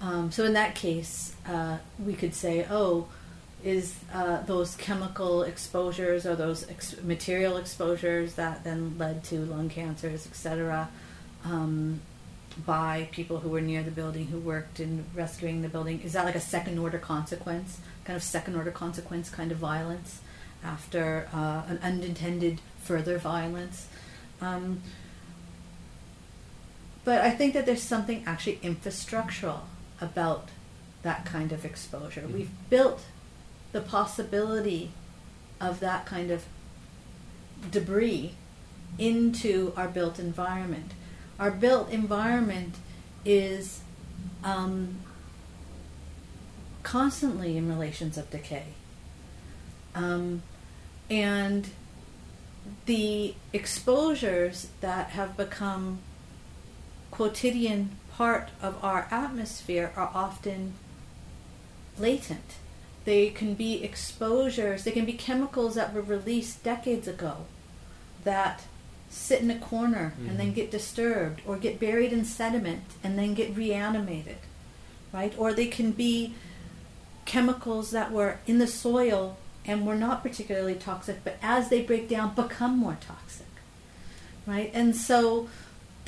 Um, 0.00 0.32
so 0.32 0.44
in 0.44 0.54
that 0.54 0.74
case, 0.74 1.34
uh, 1.46 1.78
we 2.04 2.14
could 2.14 2.34
say, 2.34 2.66
oh, 2.70 3.08
is 3.62 3.94
uh, 4.12 4.40
those 4.42 4.74
chemical 4.76 5.42
exposures 5.42 6.24
or 6.24 6.34
those 6.34 6.68
ex- 6.70 6.96
material 7.02 7.58
exposures 7.58 8.34
that 8.34 8.64
then 8.64 8.96
led 8.98 9.22
to 9.24 9.40
lung 9.40 9.68
cancers, 9.68 10.26
etc., 10.26 10.88
um, 11.44 12.00
by 12.66 13.08
people 13.12 13.38
who 13.38 13.48
were 13.48 13.60
near 13.60 13.82
the 13.82 13.90
building 13.90 14.26
who 14.26 14.38
worked 14.38 14.80
in 14.80 15.04
rescuing 15.14 15.62
the 15.62 15.68
building? 15.68 16.00
Is 16.02 16.14
that 16.14 16.24
like 16.24 16.34
a 16.34 16.40
second 16.40 16.78
order 16.78 16.98
consequence, 16.98 17.78
kind 18.04 18.16
of 18.16 18.22
second 18.22 18.56
order 18.56 18.70
consequence 18.70 19.30
kind 19.30 19.52
of 19.52 19.58
violence 19.58 20.20
after 20.64 21.28
uh, 21.32 21.62
an 21.68 21.78
unintended 21.82 22.60
further 22.82 23.18
violence? 23.18 23.86
Um, 24.40 24.82
but 27.04 27.20
I 27.20 27.30
think 27.30 27.54
that 27.54 27.66
there's 27.66 27.82
something 27.82 28.22
actually 28.26 28.56
infrastructural 28.56 29.60
about 30.00 30.48
that 31.02 31.24
kind 31.24 31.52
of 31.52 31.64
exposure. 31.64 32.22
Mhm. 32.22 32.32
We've 32.32 32.70
built 32.70 33.02
the 33.72 33.80
possibility 33.80 34.90
of 35.60 35.80
that 35.80 36.06
kind 36.06 36.30
of 36.30 36.44
debris 37.70 38.34
into 38.98 39.72
our 39.76 39.88
built 39.88 40.18
environment. 40.18 40.92
Our 41.38 41.50
built 41.50 41.90
environment 41.90 42.76
is 43.24 43.80
um, 44.42 44.96
constantly 46.82 47.56
in 47.56 47.68
relations 47.68 48.18
of 48.18 48.30
decay. 48.30 48.74
Um, 49.94 50.42
and 51.08 51.70
the 52.86 53.34
exposures 53.52 54.68
that 54.80 55.10
have 55.10 55.36
become 55.36 56.00
quotidian 57.10 57.96
part 58.16 58.50
of 58.62 58.82
our 58.82 59.08
atmosphere 59.10 59.92
are 59.96 60.10
often 60.14 60.74
latent. 61.98 62.54
They 63.04 63.30
can 63.30 63.54
be 63.54 63.82
exposures, 63.82 64.84
they 64.84 64.90
can 64.90 65.04
be 65.04 65.14
chemicals 65.14 65.74
that 65.74 65.92
were 65.94 66.02
released 66.02 66.62
decades 66.62 67.08
ago 67.08 67.46
that 68.24 68.62
sit 69.08 69.40
in 69.40 69.50
a 69.50 69.58
corner 69.58 70.14
and 70.28 70.38
then 70.38 70.52
Mhm. 70.52 70.54
get 70.54 70.70
disturbed 70.70 71.40
or 71.46 71.56
get 71.56 71.80
buried 71.80 72.12
in 72.12 72.24
sediment 72.24 72.84
and 73.02 73.18
then 73.18 73.34
get 73.34 73.56
reanimated, 73.56 74.38
right? 75.12 75.34
Or 75.36 75.52
they 75.52 75.66
can 75.66 75.90
be 75.92 76.34
chemicals 77.24 77.90
that 77.90 78.12
were 78.12 78.38
in 78.46 78.58
the 78.58 78.66
soil 78.66 79.36
and 79.66 79.86
were 79.86 79.96
not 79.96 80.22
particularly 80.22 80.74
toxic, 80.74 81.24
but 81.24 81.38
as 81.42 81.68
they 81.68 81.82
break 81.82 82.08
down, 82.08 82.34
become 82.34 82.78
more 82.78 82.98
toxic, 83.00 83.46
right? 84.46 84.70
And 84.72 84.94
so 84.94 85.48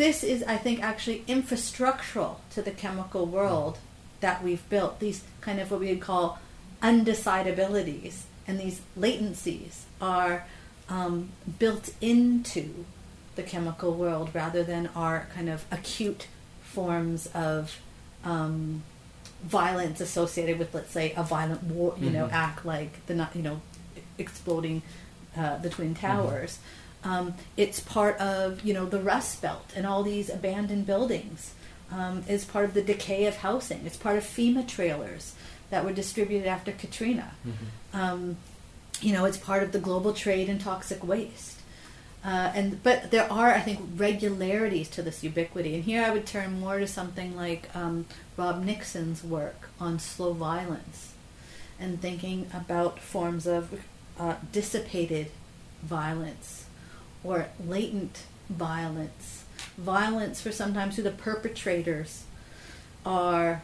this 0.02 0.24
is, 0.24 0.42
I 0.42 0.56
think, 0.56 0.82
actually 0.82 1.22
infrastructural 1.28 2.38
to 2.54 2.60
the 2.60 2.72
chemical 2.72 3.24
world 3.24 3.78
that 4.18 4.42
we've 4.42 4.68
built. 4.68 4.98
These 4.98 5.22
kind 5.40 5.60
of 5.60 5.70
what 5.70 5.78
we 5.78 5.90
would 5.90 6.00
call 6.00 6.40
undecidabilities 6.82 8.22
and 8.48 8.58
these 8.58 8.80
latencies 8.98 9.82
are 10.00 10.44
um, 10.88 11.28
built 11.60 11.94
into 12.00 12.84
the 13.36 13.44
chemical 13.44 13.94
world 13.94 14.30
rather 14.34 14.64
than 14.64 14.88
our 14.96 15.28
kind 15.36 15.48
of 15.48 15.64
acute 15.70 16.26
forms 16.64 17.28
of 17.32 17.78
um, 18.24 18.82
violence 19.44 20.00
associated 20.00 20.58
with, 20.58 20.74
let's 20.74 20.90
say, 20.90 21.12
a 21.16 21.22
violent 21.22 21.62
war, 21.62 21.94
you 22.00 22.10
know, 22.10 22.26
Mhm. 22.26 22.32
act 22.32 22.66
like 22.66 23.06
the 23.06 23.14
you 23.34 23.42
know, 23.42 23.60
exploding 24.18 24.82
uh, 25.36 25.58
the 25.58 25.70
twin 25.70 25.94
towers. 25.94 26.58
Um, 27.04 27.34
it's 27.56 27.80
part 27.80 28.16
of 28.18 28.64
you 28.64 28.74
know 28.74 28.86
the 28.86 29.00
Rust 29.00 29.42
Belt 29.42 29.72
and 29.74 29.86
all 29.86 30.02
these 30.02 30.30
abandoned 30.30 30.86
buildings. 30.86 31.54
Um, 31.90 32.24
is 32.26 32.46
part 32.46 32.64
of 32.64 32.72
the 32.72 32.80
decay 32.80 33.26
of 33.26 33.36
housing. 33.36 33.82
It's 33.84 33.98
part 33.98 34.16
of 34.16 34.24
FEMA 34.24 34.66
trailers 34.66 35.34
that 35.68 35.84
were 35.84 35.92
distributed 35.92 36.48
after 36.48 36.72
Katrina. 36.72 37.32
Um, 37.92 38.36
you 39.02 39.12
know, 39.12 39.26
it's 39.26 39.36
part 39.36 39.62
of 39.62 39.72
the 39.72 39.78
global 39.78 40.14
trade 40.14 40.48
in 40.48 40.58
toxic 40.58 41.04
waste. 41.04 41.60
Uh, 42.24 42.52
and 42.54 42.82
but 42.82 43.10
there 43.10 43.30
are, 43.30 43.50
I 43.50 43.60
think, 43.60 43.80
regularities 43.96 44.88
to 44.90 45.02
this 45.02 45.24
ubiquity. 45.24 45.74
And 45.74 45.84
here 45.84 46.04
I 46.04 46.10
would 46.10 46.24
turn 46.24 46.60
more 46.60 46.78
to 46.78 46.86
something 46.86 47.36
like 47.36 47.68
um, 47.74 48.06
Rob 48.36 48.64
Nixon's 48.64 49.24
work 49.24 49.68
on 49.80 49.98
slow 49.98 50.32
violence, 50.32 51.14
and 51.80 52.00
thinking 52.00 52.48
about 52.54 53.00
forms 53.00 53.46
of 53.46 53.82
uh, 54.18 54.36
dissipated 54.52 55.28
violence 55.82 56.66
or 57.24 57.46
latent 57.66 58.22
violence, 58.50 59.44
violence 59.78 60.40
for 60.40 60.52
sometimes 60.52 60.96
who 60.96 61.02
the 61.02 61.11
perpetrators 61.11 62.24
are, 63.06 63.62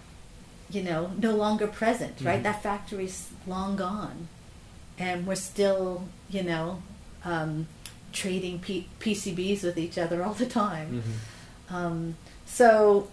you 0.71 0.83
know, 0.83 1.13
no 1.19 1.33
longer 1.35 1.67
present. 1.67 2.21
Right, 2.21 2.41
Mhm. 2.41 2.45
that 2.45 2.63
factory's 2.63 3.29
long 3.47 3.77
gone, 3.77 4.29
and 4.99 5.27
we're 5.27 5.35
still, 5.37 6.09
you 6.31 6.43
know. 6.43 6.83
Um, 7.25 7.67
trading 8.11 8.59
P- 8.59 8.89
PCBs 9.01 9.63
with 9.63 9.77
each 9.77 9.99
other 9.99 10.25
all 10.25 10.33
the 10.33 10.47
time. 10.47 11.03
Mhm. 11.71 11.75
Um, 11.75 12.17
so, 12.47 13.09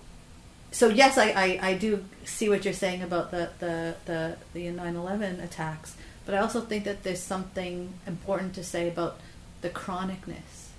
so 0.72 0.88
yes, 0.88 1.18
I, 1.18 1.32
I, 1.32 1.60
I 1.70 1.74
do 1.74 2.06
see 2.24 2.48
what 2.48 2.64
you're 2.64 2.74
saying 2.74 3.02
about 3.04 3.30
the, 3.32 3.50
the, 3.60 3.96
the, 4.06 4.38
the 4.54 4.68
9-11 4.68 5.44
attacks, 5.44 5.96
but 6.26 6.34
I 6.34 6.38
also 6.38 6.62
think 6.62 6.86
that 6.86 7.04
there's 7.04 7.22
something 7.22 7.94
important 8.08 8.54
to 8.56 8.64
say 8.64 8.88
about 8.88 9.20
the 9.66 9.72
chronicness 9.72 10.70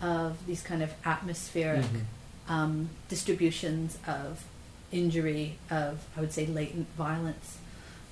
of 0.00 0.46
these 0.46 0.62
kind 0.62 0.82
of 0.82 0.90
atmospheric 1.04 1.84
Mhm. 1.84 2.02
um, 2.48 2.88
distributions 3.08 3.98
of 4.06 4.44
injury, 4.92 5.58
of, 5.70 6.00
I 6.16 6.20
would 6.20 6.32
say, 6.32 6.46
latent 6.46 6.86
violence, 6.96 7.56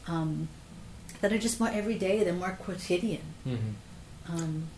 um, 0.09 0.49
that 1.21 1.33
are 1.33 1.39
just 1.39 1.61
more 1.61 1.69
everyday, 1.69 2.25
they're 2.25 2.33
more 2.33 2.57
quotidian. 2.67 3.23
Mhm. 3.47 3.73
Um, 4.29 4.69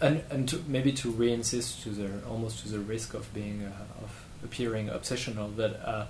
and 0.00 0.22
and 0.30 0.48
to, 0.48 0.56
maybe 0.66 0.92
to 1.02 1.10
re-insist 1.10 1.82
to 1.84 1.90
the 1.90 2.08
almost 2.26 2.54
to 2.62 2.68
the 2.68 2.80
risk 2.80 3.14
of 3.14 3.32
being 3.32 3.62
uh, 3.64 4.02
of 4.04 4.10
appearing 4.46 4.88
obsessional 4.88 5.54
that 5.56 5.72
uh, 5.92 6.06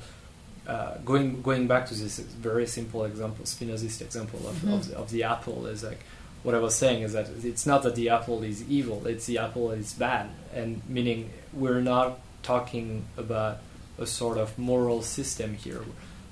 uh, 0.66 0.96
going 1.04 1.42
going 1.42 1.66
back 1.66 1.84
to 1.88 1.94
this 1.94 2.18
very 2.20 2.66
simple 2.66 3.04
example 3.04 3.44
Spinozist 3.44 4.00
example 4.00 4.40
of, 4.48 4.56
Mhm. 4.62 4.72
of, 4.74 4.88
the, 4.88 4.94
of 5.02 5.10
the 5.10 5.22
apple 5.24 5.66
is 5.66 5.82
like 5.82 6.00
what 6.42 6.54
I 6.54 6.58
was 6.58 6.74
saying 6.74 7.02
is 7.02 7.12
that 7.12 7.28
it's 7.44 7.66
not 7.66 7.82
that 7.84 7.94
the 7.94 8.08
apple 8.08 8.42
is 8.42 8.68
evil 8.68 9.06
it's 9.06 9.26
the 9.26 9.38
apple 9.38 9.70
is 9.70 9.92
bad. 9.92 10.28
And 10.54 10.82
meaning 10.88 11.30
we're 11.52 11.80
not 11.80 12.18
talking 12.42 13.04
about 13.16 13.58
a 13.98 14.06
sort 14.06 14.38
of 14.38 14.58
moral 14.58 15.02
system 15.02 15.54
here. 15.54 15.82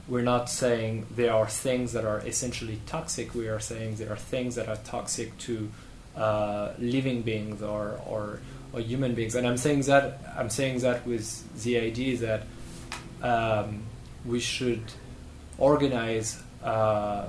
We're 0.08 0.22
not 0.22 0.50
saying 0.50 1.06
there 1.14 1.32
are 1.32 1.46
things 1.46 1.92
that 1.92 2.04
are 2.04 2.18
essentially 2.26 2.80
toxic. 2.86 3.34
We 3.34 3.48
are 3.48 3.60
saying 3.60 3.96
there 3.96 4.12
are 4.12 4.16
things 4.16 4.56
that 4.56 4.68
are 4.68 4.76
toxic 4.76 5.36
to 5.38 5.70
uh, 6.16 6.72
living 6.78 7.22
beings 7.22 7.62
or, 7.62 8.00
or 8.06 8.40
or 8.72 8.80
human 8.80 9.14
beings. 9.14 9.34
And 9.34 9.46
I'm 9.46 9.56
saying 9.56 9.82
that 9.82 10.20
I'm 10.36 10.50
saying 10.50 10.80
that 10.80 11.06
with 11.06 11.62
the 11.62 11.78
idea 11.78 12.16
that 12.18 12.42
um, 13.22 13.82
we 14.24 14.40
should 14.40 14.82
organize 15.58 16.42
uh, 16.64 17.28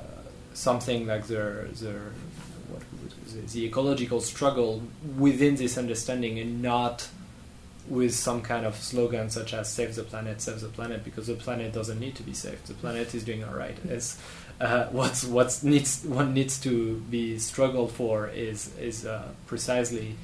something 0.54 1.08
like 1.08 1.28
the 1.28 1.70
the, 1.80 1.96
the 3.34 3.66
ecological 3.66 4.22
struggle 4.22 4.82
within 5.18 5.56
this 5.56 5.78
understanding 5.78 6.40
and 6.40 6.62
not 6.62 7.08
with 7.88 8.14
some 8.14 8.42
kind 8.42 8.66
of 8.66 8.76
slogan 8.76 9.30
such 9.30 9.54
as 9.54 9.72
"Save 9.72 9.96
the 9.96 10.04
planet, 10.04 10.42
save 10.42 10.62
the 10.62 10.68
planet," 10.68 11.04
because 11.04 11.28
the 11.28 11.36
planet 11.36 11.74
doesn't 11.74 12.00
need 12.00 12.16
to 12.16 12.24
be 12.24 12.34
saved. 12.34 12.68
The 12.68 12.74
planet 12.74 13.14
is 13.14 13.24
doing 13.24 13.44
all 13.44 13.54
right. 13.54 13.78
It's 13.86 14.18
uh, 14.60 14.88
what's 14.92 15.24
what's 15.24 15.64
needs 15.64 16.04
what 16.04 16.30
needs 16.30 16.60
to 16.62 16.98
be 17.10 17.38
struggled 17.38 17.92
for 17.92 18.28
is 18.28 18.76
is 18.78 19.06
uh, 19.06 19.28
precisely 19.48 20.16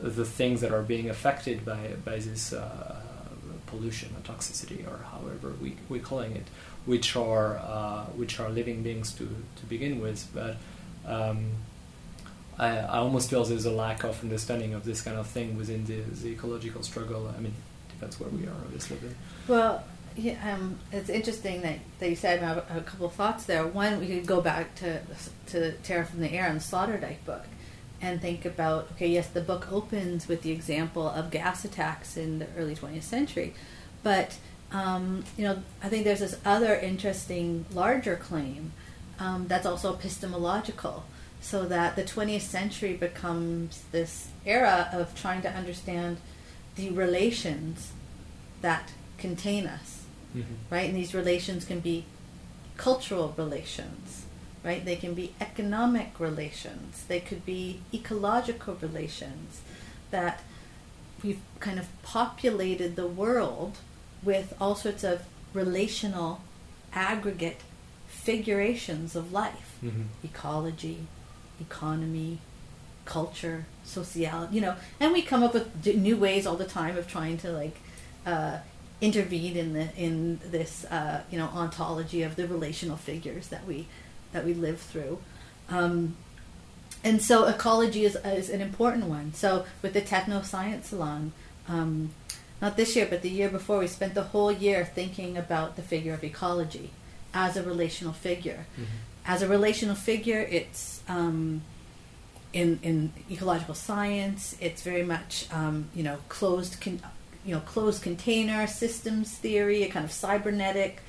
the 0.00 0.24
things 0.24 0.60
that 0.60 0.72
are 0.72 0.82
being 0.82 1.10
affected 1.10 1.64
by 1.64 1.94
by 2.04 2.18
this 2.18 2.52
uh, 2.52 3.00
pollution 3.66 4.10
or 4.16 4.20
toxicity 4.32 4.86
or 4.86 5.02
however 5.04 5.54
we 5.60 5.76
we're 5.88 6.00
calling 6.00 6.32
it, 6.32 6.46
which 6.86 7.16
are 7.16 7.58
uh, 7.58 8.04
which 8.16 8.38
are 8.38 8.50
living 8.50 8.82
beings 8.82 9.12
to 9.12 9.28
to 9.56 9.66
begin 9.66 10.00
with, 10.00 10.28
but. 10.34 10.56
Um, 11.06 11.52
I, 12.58 12.78
I 12.78 12.98
almost 12.98 13.30
feel 13.30 13.44
there's 13.44 13.66
a 13.66 13.70
lack 13.70 14.04
of 14.04 14.20
understanding 14.22 14.74
of 14.74 14.84
this 14.84 15.00
kind 15.00 15.16
of 15.16 15.26
thing 15.26 15.56
within 15.56 15.84
the, 15.84 16.00
the 16.00 16.30
ecological 16.30 16.82
struggle. 16.82 17.32
I 17.36 17.40
mean, 17.40 17.54
depends 17.88 18.18
where 18.18 18.30
we 18.30 18.46
are, 18.46 18.56
obviously. 18.64 18.98
Well, 19.46 19.84
yeah, 20.16 20.54
um, 20.54 20.78
it's 20.90 21.08
interesting 21.08 21.62
that, 21.62 21.78
that 22.00 22.10
you 22.10 22.16
said 22.16 22.40
have 22.40 22.58
a, 22.58 22.80
couple 22.80 23.06
of 23.06 23.12
thoughts 23.12 23.44
there. 23.44 23.66
One, 23.66 24.00
we 24.00 24.06
could 24.06 24.26
go 24.26 24.40
back 24.40 24.74
to 24.76 25.00
to 25.46 25.72
Terror 25.78 26.04
from 26.04 26.20
the 26.20 26.32
Air 26.32 26.46
and 26.46 26.60
Sloterdijk 26.60 27.24
book, 27.24 27.44
and 28.00 28.20
think 28.20 28.44
about 28.44 28.88
okay, 28.92 29.08
yes, 29.08 29.28
the 29.28 29.40
book 29.40 29.70
opens 29.70 30.26
with 30.26 30.42
the 30.42 30.50
example 30.50 31.08
of 31.08 31.30
gas 31.30 31.64
attacks 31.64 32.16
in 32.16 32.40
the 32.40 32.46
early 32.56 32.74
20th 32.74 33.02
century, 33.02 33.54
but 34.02 34.36
um, 34.72 35.24
you 35.36 35.44
know, 35.44 35.62
I 35.82 35.88
think 35.88 36.04
there's 36.04 36.20
this 36.20 36.36
other 36.44 36.74
interesting, 36.74 37.64
larger 37.72 38.16
claim 38.16 38.72
um, 39.18 39.46
that's 39.46 39.66
also 39.66 39.94
epistemological, 39.94 41.04
so 41.40 41.64
that 41.66 41.96
the 41.96 42.02
20th 42.02 42.42
century 42.42 42.94
becomes 42.94 43.82
this 43.92 44.28
era 44.44 44.88
of 44.92 45.14
trying 45.14 45.42
to 45.42 45.50
understand 45.50 46.18
the 46.76 46.90
relations 46.90 47.92
that 48.60 48.92
contain 49.18 49.66
us, 49.66 50.04
right? 50.70 50.88
And 50.88 50.96
these 50.96 51.14
relations 51.14 51.64
can 51.64 51.80
be 51.80 52.04
cultural 52.76 53.34
relations, 53.36 54.26
right? 54.64 54.84
They 54.84 54.96
can 54.96 55.14
be 55.14 55.34
economic 55.40 56.18
relations. 56.20 57.04
They 57.08 57.20
could 57.20 57.44
be 57.46 57.80
ecological 57.92 58.74
relations. 58.80 59.60
That 60.10 60.42
we've 61.22 61.40
kind 61.60 61.78
of 61.78 61.86
populated 62.02 62.94
the 62.96 63.06
world 63.06 63.78
with 64.22 64.54
all 64.60 64.74
sorts 64.74 65.04
of 65.04 65.22
relational 65.54 66.40
aggregate 66.92 67.60
figurations 68.08 69.14
of 69.16 69.32
life 69.32 69.76
Mhm. 69.82 70.06
ecology, 70.24 71.06
economy, 71.60 72.38
culture, 73.04 73.66
sociality, 73.84 74.54
you 74.54 74.60
know, 74.60 74.76
and 75.00 75.12
we 75.12 75.22
come 75.22 75.42
up 75.42 75.54
with 75.54 75.86
new 75.86 76.16
ways 76.16 76.46
all 76.46 76.56
the 76.56 76.66
time 76.66 76.96
of 76.96 77.08
trying 77.08 77.38
to 77.38 77.50
like 77.50 77.76
uh, 78.26 78.58
intervene 79.00 79.56
in 79.56 79.72
the 79.72 79.88
in 79.96 80.40
this 80.50 80.84
uh, 80.86 81.22
you 81.30 81.38
know 81.38 81.46
ontology 81.54 82.22
of 82.22 82.36
the 82.36 82.46
relational 82.46 82.96
figures 82.96 83.48
that 83.48 83.66
we 83.66 83.86
that 84.32 84.44
we 84.44 84.54
live 84.54 84.80
through. 84.80 85.18
Um, 85.68 86.16
and 87.04 87.22
so 87.22 87.44
ecology 87.44 88.04
is, 88.04 88.16
is 88.24 88.50
an 88.50 88.60
important 88.60 89.04
one. 89.04 89.32
So 89.32 89.64
with 89.82 89.92
the 89.92 90.00
Techno 90.00 90.42
Science 90.42 90.88
Salon, 90.88 91.32
um, 91.68 92.10
not 92.60 92.76
this 92.76 92.96
year, 92.96 93.06
but 93.08 93.22
the 93.22 93.30
year 93.30 93.48
before, 93.48 93.78
we 93.78 93.86
spent 93.86 94.14
the 94.14 94.24
whole 94.24 94.50
year 94.50 94.84
thinking 94.84 95.36
about 95.36 95.76
the 95.76 95.82
figure 95.82 96.12
of 96.12 96.24
ecology 96.24 96.90
as 97.32 97.56
a 97.56 97.62
relational 97.62 98.12
figure. 98.12 98.66
As 99.28 99.42
a 99.42 99.46
relational 99.46 99.94
figure, 99.94 100.40
it's 100.40 101.02
um, 101.06 101.60
in 102.54 102.80
in 102.82 103.12
ecological 103.30 103.74
science. 103.74 104.56
It's 104.58 104.82
very 104.82 105.02
much 105.02 105.46
um, 105.52 105.90
you 105.94 106.02
know 106.02 106.16
closed 106.30 106.80
con- 106.80 107.02
you 107.44 107.54
know 107.54 107.60
closed 107.60 108.02
container 108.02 108.66
systems 108.66 109.36
theory, 109.36 109.82
a 109.82 109.88
kind 109.88 110.04
of 110.04 110.12
cybernetic 110.12 111.02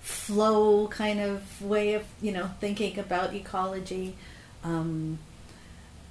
flow 0.00 0.88
kind 0.88 1.20
of 1.20 1.62
way 1.62 1.94
of 1.94 2.04
you 2.20 2.32
know 2.32 2.50
thinking 2.60 2.98
about 2.98 3.32
ecology. 3.32 4.16
Um, 4.64 5.20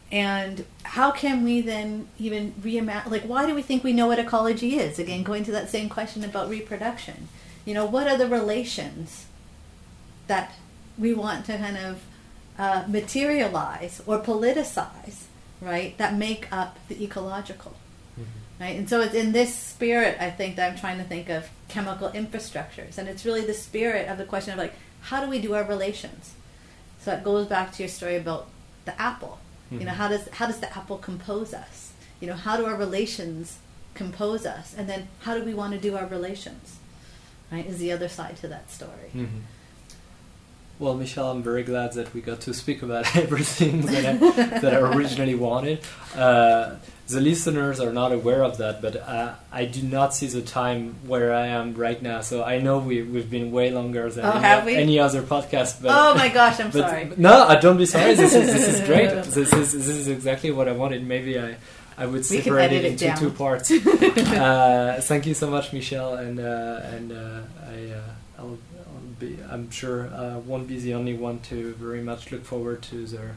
and 0.10 0.66
how 0.84 1.12
can 1.12 1.44
we 1.44 1.60
then 1.60 2.08
even 2.18 2.54
reimagine? 2.62 3.12
Like, 3.12 3.24
why 3.24 3.46
do 3.46 3.54
we 3.54 3.62
think 3.62 3.84
we 3.84 3.92
know 3.92 4.08
what 4.08 4.20
ecology 4.20 4.78
is? 4.78 5.00
Again, 5.00 5.24
going 5.24 5.44
to 5.46 5.52
that 5.52 5.70
same 5.70 5.90
question 5.90 6.24
about 6.24 6.50
reproduction. 6.50 7.28
You 7.66 7.74
know, 7.74 7.86
what 7.86 8.08
are 8.08 8.18
the 8.18 8.28
relations 8.28 9.26
that 10.28 10.54
we 10.97 11.13
want 11.13 11.45
to 11.45 11.58
kind 11.58 11.77
of 11.77 12.01
uh, 12.60 12.84
materialize 12.88 14.01
or 14.06 14.19
politicize, 14.19 15.23
right? 15.62 15.97
That 15.97 16.15
make 16.15 16.51
up 16.51 16.77
the 16.88 17.04
ecological, 17.04 17.73
right? 18.60 18.75
And 18.77 18.89
so 18.89 19.01
it's 19.01 19.13
in 19.15 19.32
this 19.32 19.56
spirit, 19.56 20.17
I 20.19 20.30
think, 20.30 20.56
that 20.58 20.71
I'm 20.71 20.77
trying 20.77 20.97
to 20.99 21.04
think 21.04 21.30
of 21.30 21.49
chemical 21.69 22.10
infrastructures, 22.10 22.97
and 22.97 23.08
it's 23.08 23.25
really 23.25 23.41
the 23.45 23.54
spirit 23.54 24.08
of 24.08 24.17
the 24.17 24.25
question 24.25 24.54
of 24.54 24.60
like, 24.60 24.73
how 25.01 25.23
do 25.23 25.30
we 25.30 25.39
do 25.41 25.54
our 25.56 25.63
relations? 25.63 26.34
So 27.01 27.12
it 27.13 27.23
goes 27.23 27.47
back 27.47 27.71
to 27.73 27.84
your 27.84 27.89
story 27.89 28.15
about 28.17 28.47
the 28.86 28.99
apple. 29.01 29.39
You 29.71 29.80
know, 29.86 29.91
Mhm. 29.93 29.95
how 29.95 30.08
does 30.10 30.27
how 30.34 30.47
does 30.47 30.60
the 30.60 30.69
apple 30.77 30.97
compose 30.97 31.54
us? 31.54 31.93
You 32.19 32.27
know, 32.27 32.36
how 32.36 32.58
do 32.58 32.65
our 32.65 32.75
relations 32.75 33.58
compose 33.95 34.45
us? 34.45 34.75
And 34.77 34.88
then 34.89 35.08
how 35.21 35.34
do 35.38 35.43
we 35.45 35.54
want 35.54 35.71
to 35.73 35.80
do 35.80 35.95
our 35.97 36.06
relations? 36.06 36.75
Right? 37.51 37.65
Is 37.65 37.77
the 37.80 37.91
other 37.93 38.10
side 38.10 38.36
to 38.41 38.47
that 38.49 38.69
story. 38.69 39.10
Mhm. 39.15 39.41
Well, 40.82 40.96
Michelle, 40.96 41.30
I'm 41.30 41.44
very 41.44 41.62
glad 41.62 41.94
that 41.94 42.12
we 42.12 42.22
got 42.22 42.41
to 42.41 42.56
speak 42.56 42.82
about 42.82 43.15
everything 43.26 43.82
that 43.82 44.04
I, 44.04 44.13
that 44.62 44.74
I 44.74 44.78
originally 44.80 45.36
wanted. 45.36 45.80
Uh, 46.15 46.78
the 47.08 47.22
listeners 47.22 47.80
are 47.80 47.94
not 47.94 48.12
aware 48.12 48.44
of 48.44 48.58
that, 48.58 48.82
but 48.82 48.96
uh, 48.96 49.36
I 49.52 49.65
do 49.65 49.84
not 49.84 50.15
see 50.15 50.26
the 50.26 50.41
time 50.41 50.96
where 51.06 51.36
I 51.36 51.48
am 51.60 51.76
right 51.76 52.02
now. 52.02 52.22
So 52.22 52.44
I 52.44 52.58
know 52.58 52.80
we, 52.80 53.04
we've 53.04 53.30
been 53.30 53.52
way 53.52 53.70
longer 53.70 54.10
than 54.10 54.26
Oh, 54.26 54.32
any, 54.32 54.76
any 54.76 54.98
other 55.00 55.22
podcast. 55.22 55.84
But, 55.84 55.91
oh 55.94 56.15
my 56.15 56.30
gosh, 56.30 56.60
I'm 56.60 56.72
but 56.78 56.89
sorry. 56.89 57.12
no, 57.15 57.44
uh, 57.44 57.60
don't 57.60 57.78
be 57.78 57.86
sorry. 57.86 58.15
This 58.15 58.34
is 58.34 58.46
this 58.52 58.67
is 58.74 58.88
great. 58.89 59.10
This 59.26 59.38
is 59.54 59.72
this 59.74 59.88
is 59.88 60.08
exactly 60.08 60.50
what 60.50 60.67
I 60.67 60.72
wanted. 60.72 61.06
Maybe 61.06 61.38
I 61.39 61.58
I 61.96 62.08
would 62.08 62.26
separate 62.26 62.72
it 62.74 62.86
it 62.86 62.91
into 62.94 63.06
down. 63.06 63.17
two 63.20 63.30
parts. 63.30 63.70
uh, 63.70 65.00
thank 65.04 65.28
you 65.28 65.36
so 65.36 65.48
much, 65.52 65.74
Michelle, 65.74 66.15
and 66.15 66.39
uh, 66.39 66.82
and 66.96 67.12
uh, 67.12 67.41
I 67.70 67.91
uh, 67.91 68.39
I'll 68.39 68.58
be 69.22 69.38
I'm 69.50 69.72
sure 69.72 70.08
uh, 70.08 70.40
won't 70.40 70.68
be 70.68 70.80
the 70.80 70.94
only 70.94 71.14
one 71.14 71.40
to 71.52 71.74
very 71.76 72.02
much 72.02 72.32
look 72.32 72.44
forward 72.44 72.82
to 72.84 73.06
the 73.06 73.32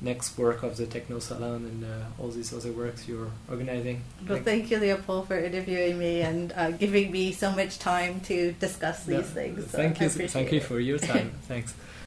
next 0.00 0.36
work 0.36 0.62
of 0.62 0.76
the 0.76 0.86
Techno 0.86 1.18
Salon 1.18 1.64
and 1.64 1.84
uh, 1.84 2.22
all 2.22 2.28
these 2.28 2.52
other 2.52 2.72
works 2.72 3.08
you're 3.08 3.30
organizing. 3.48 4.02
Well, 4.28 4.42
thank 4.42 4.70
you, 4.70 4.78
Leopold, 4.78 5.28
for 5.28 5.38
interviewing 5.38 5.98
me 5.98 6.20
and 6.20 6.52
uh, 6.54 6.70
giving 6.72 7.10
me 7.10 7.32
so 7.32 7.52
much 7.52 7.78
time 7.78 8.20
to 8.22 8.52
discuss 8.52 9.04
these 9.04 9.18
Yeah, 9.18 9.22
things. 9.22 9.70
So 9.70 9.78
Thank 9.78 10.00
you, 10.00 10.08
thank 10.08 10.52
you 10.52 10.60
for 10.60 10.80
your 10.80 10.98
time. 10.98 11.32
Thanks. 11.42 11.74